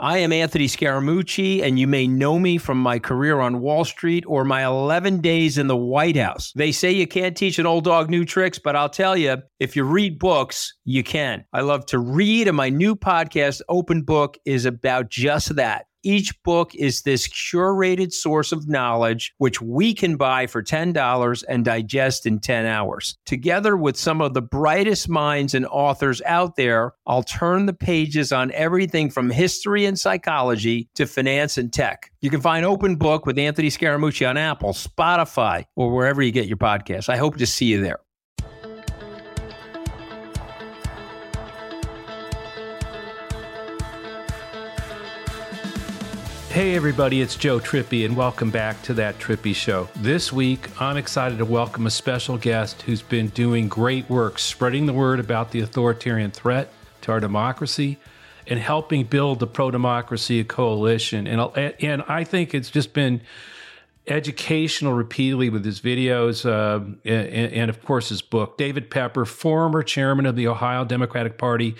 I 0.00 0.18
am 0.18 0.32
Anthony 0.32 0.66
Scaramucci, 0.66 1.60
and 1.62 1.76
you 1.76 1.88
may 1.88 2.06
know 2.06 2.38
me 2.38 2.56
from 2.56 2.78
my 2.78 3.00
career 3.00 3.40
on 3.40 3.60
Wall 3.60 3.84
Street 3.84 4.22
or 4.28 4.44
my 4.44 4.64
11 4.64 5.20
days 5.20 5.58
in 5.58 5.66
the 5.66 5.76
White 5.76 6.16
House. 6.16 6.52
They 6.54 6.70
say 6.70 6.92
you 6.92 7.08
can't 7.08 7.36
teach 7.36 7.58
an 7.58 7.66
old 7.66 7.82
dog 7.82 8.08
new 8.08 8.24
tricks, 8.24 8.60
but 8.60 8.76
I'll 8.76 8.88
tell 8.88 9.16
you, 9.16 9.38
if 9.58 9.74
you 9.74 9.82
read 9.82 10.20
books, 10.20 10.72
you 10.84 11.02
can. 11.02 11.44
I 11.52 11.62
love 11.62 11.84
to 11.86 11.98
read, 11.98 12.46
and 12.46 12.56
my 12.56 12.68
new 12.68 12.94
podcast, 12.94 13.60
Open 13.68 14.02
Book, 14.02 14.38
is 14.44 14.66
about 14.66 15.10
just 15.10 15.56
that. 15.56 15.86
Each 16.02 16.32
book 16.42 16.74
is 16.74 17.02
this 17.02 17.28
curated 17.28 18.12
source 18.12 18.52
of 18.52 18.68
knowledge, 18.68 19.32
which 19.38 19.60
we 19.60 19.94
can 19.94 20.16
buy 20.16 20.46
for 20.46 20.62
$10 20.62 21.44
and 21.48 21.64
digest 21.64 22.26
in 22.26 22.38
10 22.38 22.66
hours. 22.66 23.16
Together 23.26 23.76
with 23.76 23.96
some 23.96 24.20
of 24.20 24.34
the 24.34 24.42
brightest 24.42 25.08
minds 25.08 25.54
and 25.54 25.66
authors 25.66 26.22
out 26.24 26.56
there, 26.56 26.92
I'll 27.06 27.22
turn 27.22 27.66
the 27.66 27.72
pages 27.72 28.32
on 28.32 28.52
everything 28.52 29.10
from 29.10 29.30
history 29.30 29.86
and 29.86 29.98
psychology 29.98 30.88
to 30.94 31.06
finance 31.06 31.58
and 31.58 31.72
tech. 31.72 32.10
You 32.20 32.30
can 32.30 32.40
find 32.40 32.64
Open 32.64 32.96
Book 32.96 33.26
with 33.26 33.38
Anthony 33.38 33.68
Scaramucci 33.68 34.28
on 34.28 34.36
Apple, 34.36 34.72
Spotify, 34.72 35.64
or 35.76 35.92
wherever 35.92 36.22
you 36.22 36.32
get 36.32 36.46
your 36.46 36.56
podcasts. 36.56 37.08
I 37.08 37.16
hope 37.16 37.36
to 37.38 37.46
see 37.46 37.66
you 37.66 37.80
there. 37.80 38.00
Hey, 46.58 46.74
everybody, 46.74 47.20
it's 47.20 47.36
Joe 47.36 47.60
Trippi, 47.60 48.04
and 48.04 48.16
welcome 48.16 48.50
back 48.50 48.82
to 48.82 48.94
That 48.94 49.20
Trippi 49.20 49.54
Show. 49.54 49.88
This 49.94 50.32
week, 50.32 50.68
I'm 50.82 50.96
excited 50.96 51.38
to 51.38 51.44
welcome 51.44 51.86
a 51.86 51.90
special 51.90 52.36
guest 52.36 52.82
who's 52.82 53.00
been 53.00 53.28
doing 53.28 53.68
great 53.68 54.10
work 54.10 54.40
spreading 54.40 54.86
the 54.86 54.92
word 54.92 55.20
about 55.20 55.52
the 55.52 55.60
authoritarian 55.60 56.32
threat 56.32 56.72
to 57.02 57.12
our 57.12 57.20
democracy 57.20 57.96
and 58.48 58.58
helping 58.58 59.04
build 59.04 59.38
the 59.38 59.46
pro 59.46 59.70
democracy 59.70 60.42
coalition. 60.42 61.28
And, 61.28 61.40
and 61.80 62.02
I 62.08 62.24
think 62.24 62.54
it's 62.54 62.70
just 62.70 62.92
been 62.92 63.20
educational 64.08 64.94
repeatedly 64.94 65.50
with 65.50 65.64
his 65.64 65.80
videos 65.80 66.44
uh, 66.44 66.84
and, 67.04 67.52
and, 67.52 67.70
of 67.70 67.84
course, 67.84 68.08
his 68.08 68.20
book. 68.20 68.58
David 68.58 68.90
Pepper, 68.90 69.24
former 69.24 69.84
chairman 69.84 70.26
of 70.26 70.34
the 70.34 70.48
Ohio 70.48 70.84
Democratic 70.84 71.38
Party 71.38 71.76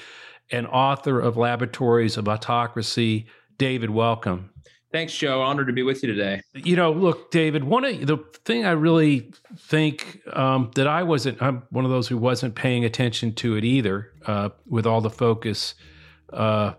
and 0.53 0.69
author 0.69 1.19
of 1.19 1.37
Laboratories 1.37 2.17
of 2.17 2.29
Autocracy. 2.29 3.27
David, 3.59 3.91
welcome. 3.91 4.51
Thanks, 4.91 5.15
Joe. 5.15 5.43
Honored 5.43 5.67
to 5.67 5.73
be 5.73 5.83
with 5.83 6.03
you 6.03 6.15
today. 6.15 6.41
You 6.55 6.77
know, 6.77 6.93
look, 6.93 7.31
David. 7.31 7.65
One 7.65 7.85
of 7.85 8.07
the 8.07 8.17
thing 8.45 8.65
I 8.65 8.71
really 8.71 9.31
think 9.59 10.21
um, 10.33 10.71
that 10.77 10.87
I 10.87 11.03
wasn't. 11.03 11.43
I'm 11.43 11.65
one 11.71 11.85
of 11.85 11.91
those 11.91 12.09
who 12.09 12.17
wasn't 12.17 12.55
paying 12.55 12.87
attention 12.87 13.35
to 13.35 13.57
it 13.57 13.65
either. 13.65 14.13
Uh, 14.25 14.49
with 14.67 14.87
all 14.87 15.03
the 15.03 15.11
focus 15.11 15.75
uh, 16.33 16.73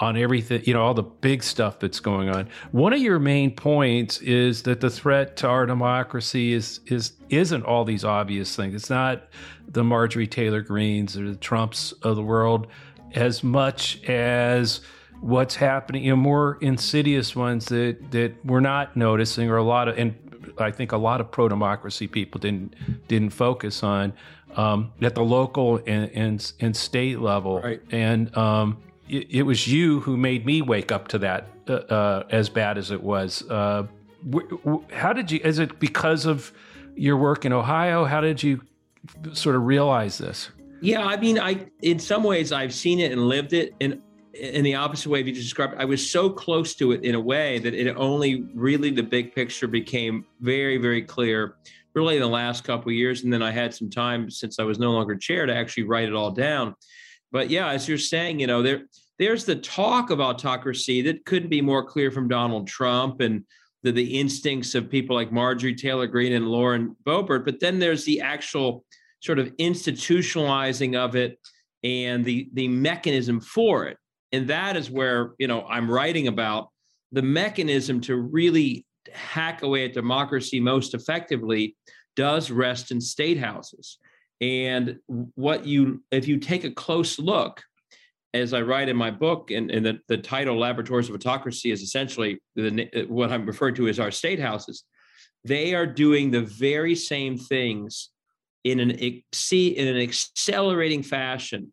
on 0.00 0.16
everything, 0.16 0.62
you 0.64 0.74
know, 0.74 0.82
all 0.82 0.94
the 0.94 1.04
big 1.04 1.44
stuff 1.44 1.78
that's 1.78 2.00
going 2.00 2.28
on. 2.28 2.48
One 2.72 2.92
of 2.92 2.98
your 2.98 3.20
main 3.20 3.54
points 3.54 4.18
is 4.20 4.64
that 4.64 4.80
the 4.80 4.90
threat 4.90 5.36
to 5.38 5.48
our 5.48 5.64
democracy 5.64 6.54
is 6.54 6.80
is 6.86 7.12
isn't 7.28 7.62
all 7.64 7.84
these 7.84 8.04
obvious 8.04 8.56
things. 8.56 8.74
It's 8.74 8.90
not 8.90 9.28
the 9.68 9.84
Marjorie 9.84 10.26
Taylor 10.26 10.62
Greens 10.62 11.16
or 11.16 11.28
the 11.28 11.36
Trumps 11.36 11.92
of 12.02 12.16
the 12.16 12.24
world 12.24 12.66
as 13.14 13.44
much 13.44 14.02
as 14.08 14.80
what's 15.22 15.54
happening, 15.54 16.04
you 16.04 16.10
know, 16.10 16.16
more 16.16 16.58
insidious 16.60 17.34
ones 17.34 17.66
that 17.66 18.10
that 18.10 18.44
we're 18.44 18.60
not 18.60 18.96
noticing, 18.96 19.48
or 19.48 19.56
a 19.56 19.62
lot 19.62 19.88
of, 19.88 19.96
and 19.96 20.14
I 20.58 20.70
think 20.70 20.92
a 20.92 20.96
lot 20.96 21.20
of 21.20 21.30
pro 21.30 21.48
democracy 21.48 22.08
people 22.08 22.40
didn't 22.40 22.74
didn't 23.08 23.30
focus 23.30 23.82
on 23.82 24.12
um, 24.56 24.92
at 25.00 25.14
the 25.14 25.22
local 25.22 25.78
and, 25.86 26.10
and, 26.10 26.52
and 26.60 26.76
state 26.76 27.20
level, 27.20 27.60
right. 27.60 27.80
and 27.90 28.36
um, 28.36 28.82
it, 29.08 29.28
it, 29.30 29.42
was 29.44 29.66
you 29.66 30.00
who 30.00 30.16
made 30.16 30.44
me 30.44 30.60
wake 30.60 30.92
up 30.92 31.08
to 31.08 31.18
that 31.18 31.46
uh, 31.68 31.72
uh, 31.72 32.26
as 32.30 32.48
bad 32.48 32.76
as 32.76 32.90
it 32.90 33.02
was. 33.02 33.48
Uh, 33.48 33.86
how 34.92 35.12
did 35.12 35.30
you? 35.30 35.40
Is 35.44 35.58
it 35.58 35.78
because 35.78 36.26
of 36.26 36.52
your 36.96 37.16
work 37.16 37.44
in 37.44 37.52
Ohio? 37.52 38.04
How 38.04 38.20
did 38.20 38.42
you 38.42 38.60
sort 39.32 39.56
of 39.56 39.62
realize 39.62 40.18
this? 40.18 40.50
Yeah, 40.80 41.04
I 41.04 41.16
mean, 41.16 41.38
I 41.38 41.66
in 41.80 42.00
some 42.00 42.24
ways 42.24 42.50
I've 42.50 42.74
seen 42.74 42.98
it 42.98 43.12
and 43.12 43.28
lived 43.28 43.52
it, 43.52 43.74
and 43.80 44.02
in 44.34 44.64
the 44.64 44.74
opposite 44.74 45.08
way 45.08 45.20
you 45.20 45.32
just 45.32 45.46
described 45.46 45.74
i 45.78 45.84
was 45.84 46.10
so 46.10 46.30
close 46.30 46.74
to 46.74 46.92
it 46.92 47.04
in 47.04 47.14
a 47.14 47.20
way 47.20 47.58
that 47.58 47.74
it 47.74 47.94
only 47.96 48.46
really 48.54 48.90
the 48.90 49.02
big 49.02 49.34
picture 49.34 49.66
became 49.66 50.24
very 50.40 50.78
very 50.78 51.02
clear 51.02 51.56
really 51.94 52.16
in 52.16 52.22
the 52.22 52.28
last 52.28 52.64
couple 52.64 52.90
years. 52.90 53.22
And 53.22 53.32
then 53.32 53.42
i 53.42 53.50
had 53.50 53.74
some 53.74 53.90
time 53.90 54.30
since 54.30 54.58
i 54.58 54.64
was 54.64 54.78
no 54.78 54.92
longer 54.92 55.16
chair 55.16 55.46
to 55.46 55.54
actually 55.54 55.84
write 55.84 56.08
it 56.08 56.14
all 56.14 56.30
down. 56.30 56.74
But 57.30 57.50
yeah 57.50 57.68
as 57.68 57.88
you're 57.88 57.98
saying 57.98 58.40
you 58.40 58.46
know 58.46 58.62
there 58.62 58.82
there's 59.18 59.44
the 59.44 59.56
talk 59.56 60.10
of 60.10 60.20
autocracy 60.20 61.02
that 61.02 61.24
couldn't 61.24 61.50
be 61.50 61.60
more 61.60 61.84
clear 61.84 62.10
from 62.10 62.28
donald 62.28 62.66
trump 62.66 63.20
and 63.20 63.44
the, 63.82 63.92
the 63.92 64.18
instincts 64.18 64.74
of 64.74 64.90
people 64.90 65.14
like 65.16 65.32
marjorie 65.32 65.74
taylor 65.74 66.06
greene 66.06 66.32
and 66.32 66.48
lauren 66.48 66.96
boebert. 67.04 67.44
But 67.44 67.60
then 67.60 67.78
there's 67.78 68.04
the 68.04 68.20
actual 68.20 68.84
sort 69.20 69.38
of 69.38 69.54
institutionalizing 69.56 70.96
of 70.96 71.16
it 71.16 71.38
and 71.84 72.24
the 72.24 72.48
the 72.54 72.68
mechanism 72.68 73.40
for 73.40 73.86
it 73.86 73.96
and 74.32 74.48
that 74.48 74.76
is 74.76 74.90
where 74.90 75.34
you 75.38 75.46
know 75.46 75.64
i'm 75.68 75.90
writing 75.90 76.28
about 76.28 76.68
the 77.12 77.22
mechanism 77.22 78.00
to 78.00 78.16
really 78.16 78.86
hack 79.12 79.62
away 79.62 79.84
at 79.84 79.92
democracy 79.92 80.60
most 80.60 80.94
effectively 80.94 81.76
does 82.16 82.50
rest 82.50 82.90
in 82.90 83.00
state 83.00 83.38
houses. 83.38 83.98
And 84.40 84.98
what 85.06 85.66
you 85.66 86.02
if 86.10 86.26
you 86.26 86.38
take 86.38 86.64
a 86.64 86.70
close 86.70 87.18
look 87.18 87.62
as 88.34 88.52
i 88.52 88.60
write 88.60 88.88
in 88.88 88.96
my 88.96 89.10
book 89.10 89.52
and, 89.52 89.70
and 89.70 89.86
the, 89.86 89.98
the 90.08 90.16
title 90.16 90.58
laboratories 90.58 91.08
of 91.08 91.14
autocracy 91.14 91.70
is 91.70 91.80
essentially 91.80 92.40
the, 92.56 93.06
what 93.08 93.30
i'm 93.30 93.46
referring 93.46 93.74
to 93.76 93.86
as 93.86 94.00
our 94.00 94.10
state 94.10 94.40
houses 94.40 94.84
they 95.44 95.74
are 95.74 95.86
doing 95.86 96.30
the 96.30 96.40
very 96.40 96.96
same 96.96 97.38
things 97.38 98.10
in 98.64 98.80
an 98.80 98.90
in 98.90 99.88
an 99.88 99.96
accelerating 99.96 101.04
fashion 101.04 101.72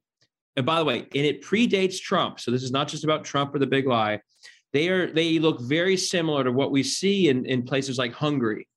and 0.59 0.65
by 0.65 0.77
the 0.77 0.83
way, 0.83 0.97
and 1.15 1.25
it 1.25 1.41
predates 1.41 2.01
Trump. 2.01 2.37
So 2.41 2.51
this 2.51 2.63
is 2.63 2.71
not 2.71 2.89
just 2.89 3.05
about 3.05 3.23
Trump 3.23 3.55
or 3.55 3.59
the 3.59 3.65
big 3.65 3.87
lie. 3.87 4.19
They 4.73 4.89
are 4.89 5.09
they 5.09 5.39
look 5.39 5.61
very 5.61 5.95
similar 5.95 6.43
to 6.43 6.51
what 6.51 6.71
we 6.71 6.83
see 6.83 7.29
in, 7.29 7.45
in 7.45 7.63
places 7.63 7.97
like 7.97 8.11
Hungary, 8.11 8.67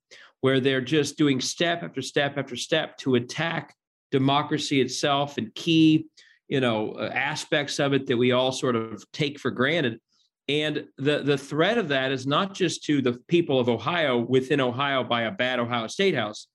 where 0.42 0.60
they're 0.60 0.80
just 0.80 1.18
doing 1.18 1.40
step 1.40 1.82
after 1.82 2.00
step 2.00 2.38
after 2.38 2.54
step 2.54 2.98
to 2.98 3.16
attack 3.16 3.74
democracy 4.12 4.80
itself 4.80 5.38
and 5.38 5.52
key, 5.56 6.06
you 6.46 6.60
know, 6.60 6.92
uh, 6.92 7.10
aspects 7.12 7.80
of 7.80 7.94
it 7.94 8.06
that 8.06 8.16
we 8.16 8.30
all 8.30 8.52
sort 8.52 8.76
of 8.76 9.04
take 9.10 9.40
for 9.40 9.50
granted. 9.50 9.98
And 10.46 10.86
the 10.98 11.24
the 11.24 11.36
threat 11.36 11.78
of 11.78 11.88
that 11.88 12.12
is 12.12 12.28
not 12.28 12.54
just 12.54 12.84
to 12.84 13.02
the 13.02 13.14
people 13.26 13.58
of 13.58 13.68
Ohio 13.68 14.18
within 14.18 14.60
Ohio 14.60 15.02
by 15.02 15.22
a 15.22 15.32
bad 15.32 15.58
Ohio 15.58 15.88
State 15.88 16.14
House. 16.14 16.46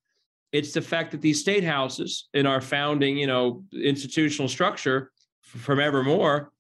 It's 0.53 0.71
the 0.71 0.81
fact 0.81 1.11
that 1.11 1.19
these 1.19 1.41
state 1.41 1.65
houses 1.65 2.29
in 2.33 2.45
our 2.45 2.61
founding, 2.61 3.17
you 3.17 3.27
know, 3.27 3.65
institutional 3.73 4.47
structure 4.47 5.11
from 5.47 5.79
evermore 5.79 6.51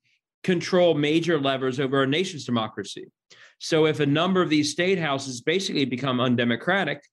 control 0.43 0.93
major 0.93 1.39
levers 1.39 1.79
over 1.79 1.97
our 1.97 2.05
nation's 2.05 2.45
democracy. 2.45 3.05
So 3.59 3.85
if 3.85 3.99
a 3.99 4.05
number 4.05 4.41
of 4.41 4.49
these 4.49 4.71
state 4.71 4.99
houses 4.99 5.41
basically 5.41 5.85
become 5.85 6.19
undemocratic, 6.19 7.03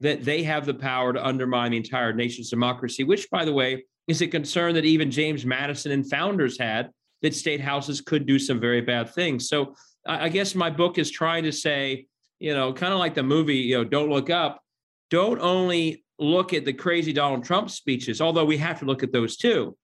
that 0.00 0.24
they 0.24 0.42
have 0.42 0.64
the 0.64 0.74
power 0.74 1.12
to 1.12 1.24
undermine 1.24 1.72
the 1.72 1.76
entire 1.76 2.12
nation's 2.12 2.50
democracy, 2.50 3.04
which, 3.04 3.28
by 3.30 3.44
the 3.44 3.52
way, 3.52 3.84
is 4.08 4.22
a 4.22 4.26
concern 4.26 4.74
that 4.74 4.86
even 4.86 5.10
James 5.10 5.44
Madison 5.44 5.92
and 5.92 6.08
founders 6.08 6.58
had 6.58 6.90
that 7.22 7.34
state 7.34 7.60
houses 7.60 8.00
could 8.00 8.26
do 8.26 8.38
some 8.38 8.58
very 8.58 8.80
bad 8.80 9.12
things. 9.12 9.48
So 9.48 9.74
I 10.06 10.30
guess 10.30 10.54
my 10.54 10.70
book 10.70 10.96
is 10.96 11.10
trying 11.10 11.44
to 11.44 11.52
say, 11.52 12.06
you 12.38 12.54
know, 12.54 12.72
kind 12.72 12.94
of 12.94 12.98
like 12.98 13.14
the 13.14 13.22
movie, 13.22 13.56
you 13.56 13.76
know, 13.76 13.84
Don't 13.84 14.08
Look 14.08 14.30
Up, 14.30 14.62
don't 15.10 15.38
only 15.40 16.02
look 16.18 16.54
at 16.54 16.64
the 16.64 16.72
crazy 16.72 17.12
Donald 17.12 17.44
Trump 17.44 17.70
speeches, 17.70 18.22
although 18.22 18.46
we 18.46 18.56
have 18.56 18.78
to 18.78 18.86
look 18.86 19.02
at 19.02 19.12
those 19.12 19.36
too 19.36 19.76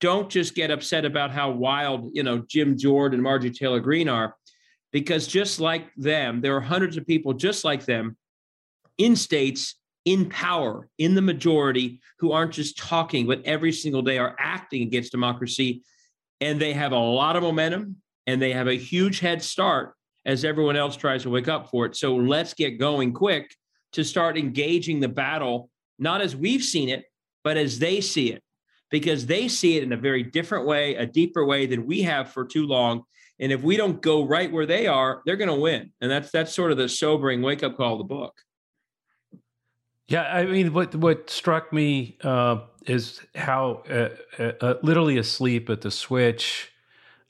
don't 0.00 0.30
just 0.30 0.54
get 0.54 0.70
upset 0.70 1.04
about 1.04 1.30
how 1.30 1.50
wild, 1.50 2.10
you 2.12 2.22
know, 2.22 2.38
Jim 2.38 2.76
Jordan 2.76 3.16
and 3.16 3.22
Marjorie 3.22 3.50
Taylor 3.50 3.80
Greene 3.80 4.08
are, 4.08 4.34
because 4.92 5.26
just 5.26 5.60
like 5.60 5.92
them, 5.96 6.40
there 6.40 6.56
are 6.56 6.60
hundreds 6.60 6.96
of 6.96 7.06
people 7.06 7.32
just 7.32 7.64
like 7.64 7.84
them 7.84 8.16
in 8.96 9.16
states 9.16 9.74
in 10.04 10.28
power, 10.28 10.88
in 10.98 11.14
the 11.14 11.22
majority, 11.22 12.00
who 12.18 12.32
aren't 12.32 12.52
just 12.52 12.78
talking, 12.78 13.26
but 13.26 13.44
every 13.44 13.72
single 13.72 14.02
day 14.02 14.18
are 14.18 14.34
acting 14.38 14.82
against 14.82 15.12
democracy. 15.12 15.82
And 16.40 16.60
they 16.60 16.72
have 16.72 16.92
a 16.92 16.98
lot 16.98 17.36
of 17.36 17.42
momentum 17.42 17.96
and 18.26 18.40
they 18.40 18.52
have 18.52 18.68
a 18.68 18.74
huge 18.74 19.20
head 19.20 19.42
start 19.42 19.94
as 20.24 20.44
everyone 20.44 20.76
else 20.76 20.96
tries 20.96 21.24
to 21.24 21.30
wake 21.30 21.48
up 21.48 21.70
for 21.70 21.84
it. 21.84 21.96
So 21.96 22.16
let's 22.16 22.54
get 22.54 22.78
going 22.78 23.12
quick 23.12 23.54
to 23.92 24.04
start 24.04 24.38
engaging 24.38 25.00
the 25.00 25.08
battle, 25.08 25.70
not 25.98 26.20
as 26.20 26.36
we've 26.36 26.62
seen 26.62 26.88
it, 26.88 27.04
but 27.42 27.56
as 27.56 27.78
they 27.78 28.00
see 28.00 28.32
it 28.32 28.42
because 28.90 29.26
they 29.26 29.48
see 29.48 29.76
it 29.76 29.82
in 29.82 29.92
a 29.92 29.96
very 29.96 30.22
different 30.22 30.66
way, 30.66 30.94
a 30.96 31.06
deeper 31.06 31.44
way 31.44 31.66
than 31.66 31.86
we 31.86 32.02
have 32.02 32.32
for 32.32 32.44
too 32.44 32.66
long. 32.66 33.04
And 33.40 33.52
if 33.52 33.62
we 33.62 33.76
don't 33.76 34.02
go 34.02 34.26
right 34.26 34.50
where 34.50 34.66
they 34.66 34.86
are, 34.86 35.22
they're 35.24 35.36
going 35.36 35.48
to 35.48 35.54
win. 35.54 35.92
And 36.00 36.10
that's 36.10 36.30
that's 36.30 36.54
sort 36.54 36.72
of 36.72 36.78
the 36.78 36.88
sobering 36.88 37.42
wake 37.42 37.62
up 37.62 37.76
call 37.76 37.92
of 37.92 37.98
the 37.98 38.04
book. 38.04 38.34
Yeah, 40.08 40.22
I 40.22 40.46
mean, 40.46 40.72
what 40.72 40.94
what 40.94 41.30
struck 41.30 41.72
me 41.72 42.16
uh, 42.22 42.60
is 42.86 43.20
how 43.34 43.82
uh, 43.90 44.08
uh, 44.38 44.52
uh, 44.60 44.74
literally 44.82 45.18
asleep 45.18 45.68
at 45.70 45.82
the 45.82 45.90
switch 45.90 46.72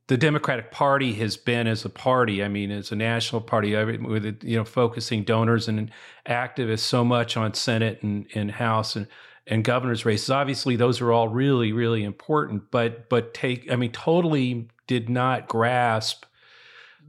the 0.09 0.17
Democratic 0.17 0.71
Party 0.71 1.13
has 1.15 1.37
been 1.37 1.67
as 1.67 1.85
a 1.85 1.91
party. 1.91 2.43
I 2.43 2.49
mean, 2.49 2.71
as 2.71 2.91
a 2.91 2.97
national 2.97 3.43
party, 3.43 3.77
with 3.77 4.43
you 4.43 4.57
know 4.57 4.65
focusing 4.65 5.23
donors 5.23 5.69
and 5.69 5.91
activists 6.27 6.81
so 6.81 7.05
much 7.05 7.37
on 7.37 7.55
Senate 7.55 8.03
and, 8.03 8.27
and 8.35 8.51
House 8.51 8.97
and 8.97 9.07
and 9.49 9.65
governor's 9.65 10.05
races. 10.05 10.31
Obviously, 10.31 10.77
those 10.77 11.01
are 11.01 11.13
all 11.13 11.29
really 11.29 11.73
really 11.73 12.05
important. 12.05 12.71
But 12.71 13.09
but 13.09 13.35
take 13.35 13.71
I 13.71 13.77
mean, 13.77 13.93
totally 13.93 14.69
did 14.87 15.09
not 15.09 15.49
grasp 15.49 16.25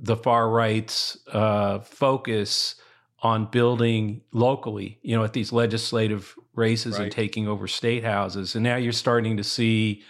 the 0.01 0.15
far 0.15 0.49
right's 0.49 1.17
uh, 1.31 1.79
focus 1.79 2.75
on 3.21 3.45
building 3.45 4.21
locally. 4.31 4.99
You 5.01 5.17
know, 5.17 5.23
at 5.23 5.33
these 5.33 5.51
legislative 5.51 6.35
races 6.55 6.93
right. 6.93 7.03
and 7.03 7.11
taking 7.11 7.47
over 7.47 7.67
state 7.67 8.03
houses, 8.03 8.55
and 8.55 8.63
now 8.63 8.77
you're 8.77 8.93
starting 8.93 9.37
to 9.37 9.43
see 9.43 10.03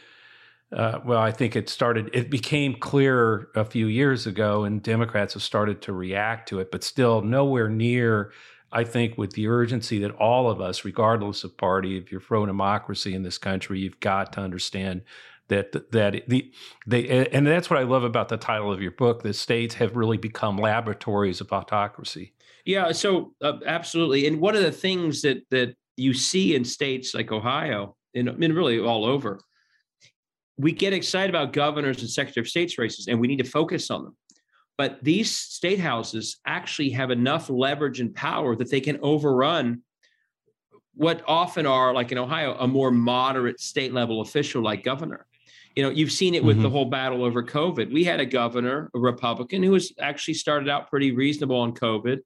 uh, 0.71 0.99
well, 1.03 1.19
I 1.19 1.31
think 1.31 1.55
it 1.55 1.67
started, 1.67 2.11
it 2.13 2.29
became 2.29 2.75
clearer 2.75 3.49
a 3.55 3.65
few 3.65 3.87
years 3.87 4.27
ago, 4.27 4.65
and 4.65 4.83
Democrats 4.83 5.33
have 5.33 5.41
started 5.41 5.81
to 5.83 5.93
react 5.93 6.47
to 6.49 6.59
it, 6.59 6.71
but 6.71 6.83
still 6.83 7.21
nowhere 7.21 7.69
near, 7.69 8.31
I 8.71 8.83
think, 8.83 9.17
with 9.17 9.33
the 9.33 9.47
urgency 9.47 9.99
that 9.99 10.11
all 10.11 10.49
of 10.49 10.61
us, 10.61 10.85
regardless 10.85 11.43
of 11.43 11.57
party, 11.57 11.97
if 11.97 12.11
you're 12.11 12.21
pro 12.21 12.45
democracy 12.45 13.15
in 13.15 13.23
this 13.23 13.37
country, 13.37 13.79
you've 13.79 13.99
got 13.99 14.33
to 14.33 14.41
understand 14.41 15.01
that 15.47 15.71
that 15.91 16.27
the 16.27 16.51
they 16.87 17.27
and 17.27 17.45
that's 17.45 17.69
what 17.69 17.79
I 17.79 17.83
love 17.83 18.03
about 18.03 18.29
the 18.29 18.37
title 18.37 18.71
of 18.71 18.81
your 18.81 18.91
book. 18.91 19.23
The 19.23 19.33
states 19.33 19.75
have 19.75 19.95
really 19.95 20.17
become 20.17 20.57
laboratories 20.57 21.41
of 21.41 21.51
autocracy. 21.51 22.33
Yeah, 22.65 22.91
so 22.91 23.33
uh, 23.41 23.53
absolutely. 23.65 24.27
And 24.27 24.39
one 24.39 24.55
of 24.55 24.61
the 24.61 24.71
things 24.71 25.21
that 25.23 25.39
that 25.49 25.75
you 25.97 26.13
see 26.13 26.55
in 26.55 26.63
states 26.63 27.13
like 27.13 27.31
Ohio, 27.31 27.95
and, 28.15 28.29
and 28.29 28.55
really 28.55 28.79
all 28.79 29.05
over, 29.05 29.41
we 30.57 30.71
get 30.71 30.93
excited 30.93 31.29
about 31.29 31.53
governors 31.53 32.01
and 32.01 32.09
secretary 32.09 32.43
of 32.43 32.47
state's 32.49 32.77
races, 32.77 33.07
and 33.07 33.19
we 33.19 33.27
need 33.27 33.39
to 33.39 33.49
focus 33.49 33.89
on 33.89 34.03
them. 34.03 34.15
But 34.79 35.03
these 35.03 35.29
state 35.29 35.81
houses 35.81 36.39
actually 36.45 36.91
have 36.91 37.11
enough 37.11 37.49
leverage 37.49 37.99
and 37.99 38.15
power 38.15 38.55
that 38.55 38.71
they 38.71 38.79
can 38.79 38.97
overrun 39.01 39.81
what 40.93 41.21
often 41.27 41.65
are, 41.65 41.93
like 41.93 42.13
in 42.13 42.17
Ohio, 42.17 42.55
a 42.57 42.65
more 42.65 42.89
moderate 42.89 43.59
state 43.59 43.91
level 43.91 44.21
official 44.21 44.63
like 44.63 44.85
governor. 44.85 45.25
You 45.75 45.83
know, 45.83 45.89
you've 45.89 46.13
seen 46.13 46.33
it 46.33 46.45
with 46.45 46.55
mm-hmm. 46.55 46.63
the 46.63 46.69
whole 46.69 46.85
battle 46.85 47.25
over 47.25 47.43
COVID. 47.43 47.91
We 47.91 48.05
had 48.05 48.21
a 48.21 48.25
governor, 48.25 48.89
a 48.95 48.99
Republican, 48.99 49.63
who 49.63 49.71
was 49.71 49.91
actually 49.99 50.35
started 50.35 50.69
out 50.69 50.89
pretty 50.89 51.11
reasonable 51.11 51.57
on 51.57 51.73
COVID. 51.73 52.19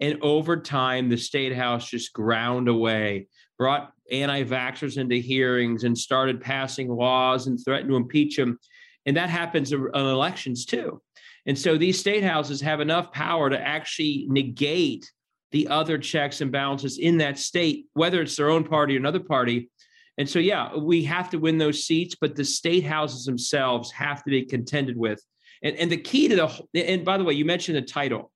And 0.00 0.18
over 0.22 0.56
time, 0.56 1.08
the 1.08 1.16
state 1.16 1.54
house 1.54 1.88
just 1.88 2.12
ground 2.12 2.66
away 2.66 3.28
brought 3.58 3.92
anti-vaxxers 4.10 4.98
into 4.98 5.14
hearings 5.14 5.84
and 5.84 5.96
started 5.96 6.40
passing 6.40 6.88
laws 6.88 7.46
and 7.46 7.64
threatened 7.64 7.90
to 7.90 7.96
impeach 7.96 8.36
them. 8.36 8.58
And 9.06 9.16
that 9.16 9.30
happens 9.30 9.72
on 9.72 9.94
elections 9.94 10.66
too. 10.66 11.00
And 11.46 11.58
so 11.58 11.76
these 11.76 11.98
state 11.98 12.22
houses 12.22 12.60
have 12.60 12.80
enough 12.80 13.12
power 13.12 13.50
to 13.50 13.60
actually 13.60 14.26
negate 14.28 15.10
the 15.50 15.68
other 15.68 15.98
checks 15.98 16.40
and 16.40 16.50
balances 16.50 16.98
in 16.98 17.18
that 17.18 17.38
state, 17.38 17.86
whether 17.94 18.22
it's 18.22 18.36
their 18.36 18.50
own 18.50 18.64
party 18.64 18.94
or 18.94 18.98
another 18.98 19.20
party. 19.20 19.70
And 20.18 20.28
so, 20.28 20.38
yeah, 20.38 20.76
we 20.76 21.04
have 21.04 21.30
to 21.30 21.38
win 21.38 21.58
those 21.58 21.84
seats, 21.84 22.16
but 22.20 22.36
the 22.36 22.44
state 22.44 22.84
houses 22.84 23.24
themselves 23.24 23.90
have 23.92 24.22
to 24.24 24.30
be 24.30 24.44
contended 24.44 24.96
with. 24.96 25.22
And, 25.62 25.76
and 25.76 25.90
the 25.90 25.96
key 25.96 26.28
to 26.28 26.36
the, 26.36 26.86
and 26.86 27.04
by 27.04 27.18
the 27.18 27.24
way, 27.24 27.34
you 27.34 27.44
mentioned 27.44 27.76
the 27.76 27.82
title. 27.82 28.30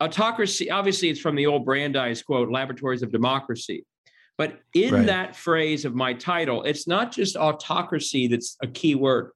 Autocracy, 0.00 0.70
obviously, 0.70 1.08
it's 1.08 1.20
from 1.20 1.36
the 1.36 1.46
old 1.46 1.64
Brandeis 1.64 2.22
quote, 2.22 2.50
Laboratories 2.50 3.02
of 3.02 3.12
Democracy. 3.12 3.84
But 4.38 4.60
in 4.74 4.94
right. 4.94 5.06
that 5.06 5.36
phrase 5.36 5.84
of 5.84 5.94
my 5.94 6.14
title, 6.14 6.62
it's 6.64 6.88
not 6.88 7.12
just 7.12 7.36
autocracy 7.36 8.28
that's 8.28 8.56
a 8.62 8.66
key 8.66 8.94
word. 8.94 9.30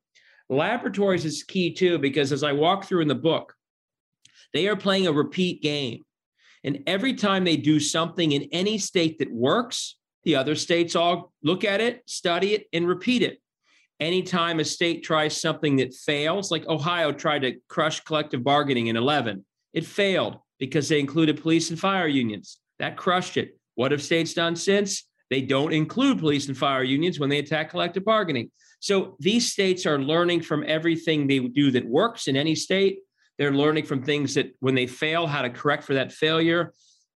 Laboratories 0.48 1.24
is 1.24 1.42
key 1.42 1.72
too, 1.72 1.98
because 1.98 2.32
as 2.32 2.42
I 2.42 2.52
walk 2.52 2.84
through 2.84 3.02
in 3.02 3.08
the 3.08 3.14
book, 3.14 3.54
they 4.52 4.68
are 4.68 4.76
playing 4.76 5.06
a 5.06 5.12
repeat 5.12 5.62
game. 5.62 6.04
And 6.64 6.82
every 6.86 7.14
time 7.14 7.44
they 7.44 7.56
do 7.56 7.78
something 7.78 8.32
in 8.32 8.48
any 8.52 8.78
state 8.78 9.18
that 9.18 9.32
works, 9.32 9.96
the 10.24 10.36
other 10.36 10.54
states 10.54 10.96
all 10.96 11.32
look 11.42 11.64
at 11.64 11.80
it, 11.80 12.02
study 12.06 12.54
it, 12.54 12.66
and 12.72 12.88
repeat 12.88 13.22
it. 13.22 13.40
Anytime 13.98 14.60
a 14.60 14.64
state 14.64 15.04
tries 15.04 15.40
something 15.40 15.76
that 15.76 15.94
fails, 15.94 16.50
like 16.50 16.66
Ohio 16.66 17.12
tried 17.12 17.42
to 17.42 17.60
crush 17.68 18.00
collective 18.00 18.44
bargaining 18.44 18.88
in 18.88 18.96
11, 18.96 19.44
it 19.72 19.86
failed 19.86 20.38
because 20.58 20.88
they 20.88 21.00
included 21.00 21.40
police 21.40 21.70
and 21.70 21.78
fire 21.78 22.08
unions. 22.08 22.58
That 22.78 22.96
crushed 22.96 23.36
it. 23.36 23.58
What 23.74 23.92
have 23.92 24.02
states 24.02 24.34
done 24.34 24.56
since? 24.56 25.04
They 25.30 25.42
don't 25.42 25.72
include 25.72 26.18
police 26.18 26.48
and 26.48 26.56
fire 26.56 26.82
unions 26.82 27.18
when 27.18 27.30
they 27.30 27.38
attack 27.38 27.70
collective 27.70 28.04
bargaining. 28.04 28.50
So 28.80 29.16
these 29.18 29.50
states 29.52 29.86
are 29.86 29.98
learning 29.98 30.42
from 30.42 30.64
everything 30.66 31.26
they 31.26 31.38
do 31.40 31.70
that 31.72 31.86
works 31.86 32.28
in 32.28 32.36
any 32.36 32.54
state. 32.54 32.98
They're 33.38 33.52
learning 33.52 33.84
from 33.84 34.02
things 34.02 34.34
that 34.34 34.54
when 34.60 34.74
they 34.74 34.86
fail, 34.86 35.26
how 35.26 35.42
to 35.42 35.50
correct 35.50 35.84
for 35.84 35.94
that 35.94 36.12
failure. 36.12 36.72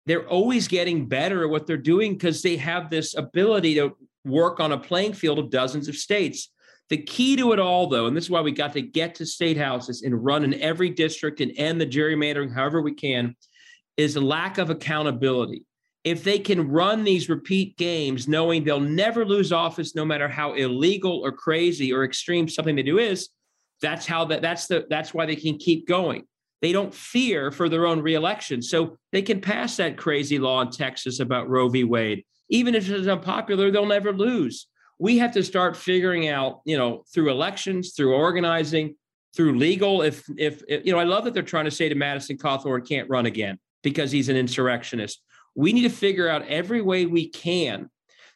They're 0.06 0.28
always 0.28 0.68
getting 0.68 1.08
better 1.08 1.44
at 1.44 1.50
what 1.50 1.66
they're 1.66 1.76
doing 1.76 2.12
because 2.12 2.42
they 2.42 2.56
have 2.56 2.90
this 2.90 3.14
ability 3.16 3.74
to 3.76 3.96
work 4.24 4.60
on 4.60 4.72
a 4.72 4.78
playing 4.78 5.14
field 5.14 5.38
of 5.38 5.50
dozens 5.50 5.88
of 5.88 5.96
states. 5.96 6.50
The 6.88 6.98
key 6.98 7.36
to 7.36 7.52
it 7.52 7.60
all, 7.60 7.86
though, 7.86 8.06
and 8.06 8.16
this 8.16 8.24
is 8.24 8.30
why 8.30 8.40
we 8.40 8.50
got 8.50 8.72
to 8.72 8.82
get 8.82 9.14
to 9.16 9.26
state 9.26 9.56
houses 9.56 10.02
and 10.02 10.24
run 10.24 10.42
in 10.42 10.54
every 10.54 10.90
district 10.90 11.40
and 11.40 11.52
end 11.56 11.80
the 11.80 11.86
gerrymandering 11.86 12.52
however 12.52 12.82
we 12.82 12.94
can, 12.94 13.36
is 13.96 14.16
a 14.16 14.20
lack 14.20 14.58
of 14.58 14.70
accountability 14.70 15.64
if 16.04 16.24
they 16.24 16.38
can 16.38 16.68
run 16.68 17.04
these 17.04 17.28
repeat 17.28 17.76
games 17.76 18.26
knowing 18.26 18.64
they'll 18.64 18.80
never 18.80 19.24
lose 19.24 19.52
office 19.52 19.94
no 19.94 20.04
matter 20.04 20.28
how 20.28 20.54
illegal 20.54 21.20
or 21.24 21.32
crazy 21.32 21.92
or 21.92 22.04
extreme 22.04 22.48
something 22.48 22.74
they 22.74 22.82
do 22.82 22.98
is 22.98 23.28
that's 23.82 24.06
how 24.06 24.24
that 24.26 24.42
that's 24.42 24.66
the 24.66 24.86
that's 24.88 25.12
why 25.12 25.26
they 25.26 25.36
can 25.36 25.58
keep 25.58 25.86
going. 25.86 26.24
They 26.62 26.72
don't 26.72 26.92
fear 26.92 27.50
for 27.50 27.70
their 27.70 27.86
own 27.86 28.02
reelection. 28.02 28.60
So 28.60 28.98
they 29.12 29.22
can 29.22 29.40
pass 29.40 29.78
that 29.78 29.96
crazy 29.96 30.38
law 30.38 30.60
in 30.60 30.70
texas 30.70 31.20
about 31.20 31.48
roe 31.48 31.68
v. 31.68 31.84
Wade. 31.84 32.24
Even 32.48 32.74
if 32.74 32.88
it's 32.88 33.08
unpopular 33.08 33.70
they'll 33.70 33.86
never 33.86 34.12
lose. 34.12 34.66
We 34.98 35.16
have 35.18 35.32
to 35.32 35.42
start 35.42 35.76
figuring 35.76 36.28
out 36.28 36.60
you 36.64 36.76
know 36.76 37.04
through 37.12 37.30
elections 37.30 37.92
through 37.94 38.14
organizing 38.14 38.96
through 39.34 39.58
legal 39.58 40.02
if 40.02 40.24
if, 40.36 40.62
if 40.68 40.84
you 40.84 40.92
know 40.92 40.98
i 40.98 41.04
love 41.04 41.24
that 41.24 41.32
they're 41.32 41.42
trying 41.44 41.64
to 41.64 41.70
say 41.70 41.88
to 41.88 41.94
madison 41.94 42.36
cawthorn 42.36 42.86
can't 42.86 43.08
run 43.08 43.26
again 43.26 43.60
because 43.82 44.10
he's 44.10 44.28
an 44.28 44.36
insurrectionist 44.36 45.22
we 45.54 45.72
need 45.72 45.82
to 45.82 45.90
figure 45.90 46.28
out 46.28 46.46
every 46.46 46.80
way 46.80 47.06
we 47.06 47.28
can 47.28 47.90